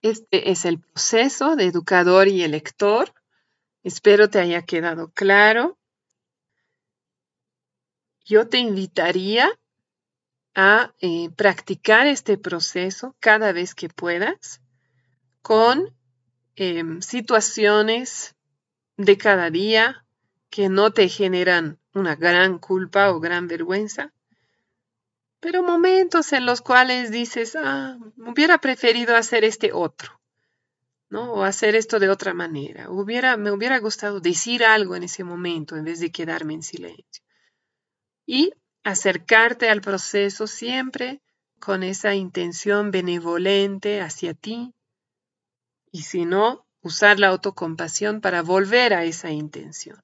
este 0.00 0.50
es 0.50 0.64
el 0.64 0.80
proceso 0.80 1.54
de 1.54 1.66
educador 1.66 2.28
y 2.28 2.42
elector. 2.42 3.12
Espero 3.82 4.30
te 4.30 4.40
haya 4.40 4.62
quedado 4.62 5.12
claro. 5.12 5.78
Yo 8.24 8.48
te 8.48 8.58
invitaría 8.58 9.50
a 10.54 10.94
eh, 11.00 11.30
practicar 11.36 12.06
este 12.06 12.38
proceso 12.38 13.16
cada 13.20 13.52
vez 13.52 13.74
que 13.74 13.88
puedas 13.88 14.60
con 15.40 15.94
em, 16.56 17.00
situaciones 17.00 18.36
de 18.96 19.16
cada 19.16 19.50
día 19.50 20.04
que 20.50 20.68
no 20.68 20.92
te 20.92 21.08
generan 21.08 21.81
una 21.94 22.16
gran 22.16 22.58
culpa 22.58 23.10
o 23.10 23.20
gran 23.20 23.46
vergüenza, 23.48 24.12
pero 25.40 25.62
momentos 25.62 26.32
en 26.32 26.46
los 26.46 26.60
cuales 26.60 27.10
dices, 27.10 27.56
ah, 27.56 27.98
hubiera 28.16 28.58
preferido 28.58 29.16
hacer 29.16 29.44
este 29.44 29.72
otro, 29.72 30.20
¿no? 31.10 31.32
O 31.32 31.42
hacer 31.42 31.74
esto 31.74 31.98
de 31.98 32.08
otra 32.08 32.32
manera. 32.32 32.90
Hubiera, 32.90 33.36
me 33.36 33.50
hubiera 33.50 33.78
gustado 33.78 34.20
decir 34.20 34.64
algo 34.64 34.94
en 34.94 35.02
ese 35.02 35.24
momento 35.24 35.76
en 35.76 35.84
vez 35.84 35.98
de 35.98 36.12
quedarme 36.12 36.54
en 36.54 36.62
silencio. 36.62 37.24
Y 38.24 38.52
acercarte 38.84 39.68
al 39.68 39.80
proceso 39.80 40.46
siempre 40.46 41.20
con 41.58 41.82
esa 41.82 42.14
intención 42.14 42.90
benevolente 42.90 44.00
hacia 44.00 44.34
ti. 44.34 44.72
Y 45.90 46.02
si 46.02 46.24
no, 46.24 46.66
usar 46.82 47.18
la 47.18 47.28
autocompasión 47.28 48.20
para 48.20 48.42
volver 48.42 48.94
a 48.94 49.04
esa 49.04 49.30
intención 49.30 50.00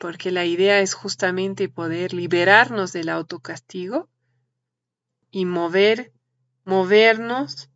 porque 0.00 0.32
la 0.32 0.46
idea 0.46 0.80
es 0.80 0.94
justamente 0.94 1.68
poder 1.68 2.14
liberarnos 2.14 2.90
del 2.94 3.10
autocastigo 3.10 4.08
y 5.30 5.44
mover, 5.44 6.14
movernos 6.64 7.68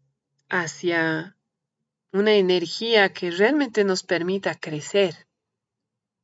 hacia 0.49 1.37
una 2.13 2.33
energía 2.33 3.13
que 3.13 3.31
realmente 3.31 3.85
nos 3.85 4.05
permita 4.05 4.55
crecer, 4.55 5.27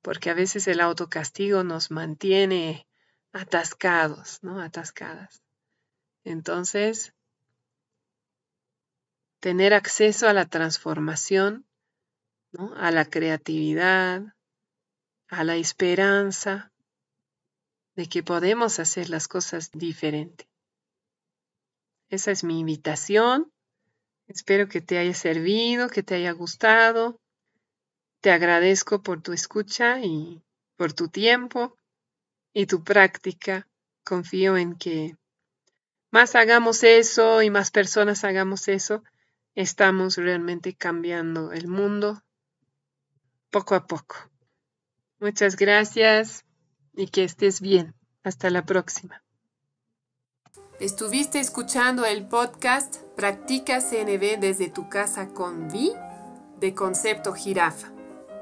porque 0.01 0.31
a 0.31 0.35
veces 0.35 0.67
el 0.69 0.81
autocastigo 0.81 1.65
nos 1.65 1.91
mantiene 1.91 2.87
atascados, 3.33 4.39
¿no? 4.41 4.59
Atascadas. 4.59 5.43
Entonces, 6.25 7.13
tener 9.39 9.75
acceso 9.75 10.29
a 10.29 10.33
la 10.33 10.47
transformación, 10.47 11.67
¿no? 12.53 12.73
a 12.77 12.91
la 12.91 13.05
creatividad, 13.05 14.35
a 15.31 15.45
la 15.45 15.57
esperanza 15.57 16.72
de 17.95 18.09
que 18.09 18.22
podemos 18.22 18.78
hacer 18.81 19.09
las 19.09 19.28
cosas 19.28 19.70
diferente. 19.72 20.49
Esa 22.09 22.33
es 22.33 22.43
mi 22.43 22.61
invitación. 22.61 23.53
Espero 24.26 24.68
que 24.68 24.81
te 24.81 24.99
haya 24.99 25.14
servido, 25.14 25.89
que 25.89 26.03
te 26.03 26.16
haya 26.16 26.33
gustado. 26.33 27.20
Te 28.20 28.33
agradezco 28.33 29.03
por 29.03 29.22
tu 29.22 29.33
escucha 29.33 30.01
y 30.01 30.43
por 30.76 30.93
tu 30.93 31.09
tiempo 31.09 31.76
y 32.53 32.66
tu 32.66 32.83
práctica. 32.83 33.68
Confío 34.03 34.57
en 34.57 34.76
que 34.76 35.16
más 36.11 36.35
hagamos 36.35 36.83
eso 36.83 37.41
y 37.43 37.51
más 37.51 37.70
personas 37.70 38.24
hagamos 38.24 38.66
eso, 38.66 39.05
estamos 39.55 40.16
realmente 40.16 40.74
cambiando 40.74 41.53
el 41.53 41.68
mundo 41.68 42.24
poco 43.51 43.76
a 43.76 43.87
poco. 43.87 44.16
Muchas 45.21 45.57
gracias 45.57 46.45
y 46.95 47.09
que 47.09 47.25
estés 47.25 47.61
bien. 47.61 47.95
Hasta 48.25 48.49
la 48.51 48.64
próxima. 48.64 49.23
Estuviste 50.79 51.41
escuchando 51.41 52.07
el 52.07 52.27
podcast 52.27 52.97
Practica 53.16 53.81
CNB 53.81 54.39
desde 54.41 54.71
tu 54.71 54.89
casa 54.89 55.29
con 55.29 55.71
Vi 55.71 55.93
de 56.59 56.75
Concepto 56.75 57.35
Jirafa. 57.35 57.93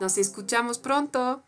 Nos 0.00 0.18
escuchamos 0.18 0.78
pronto. 0.78 1.42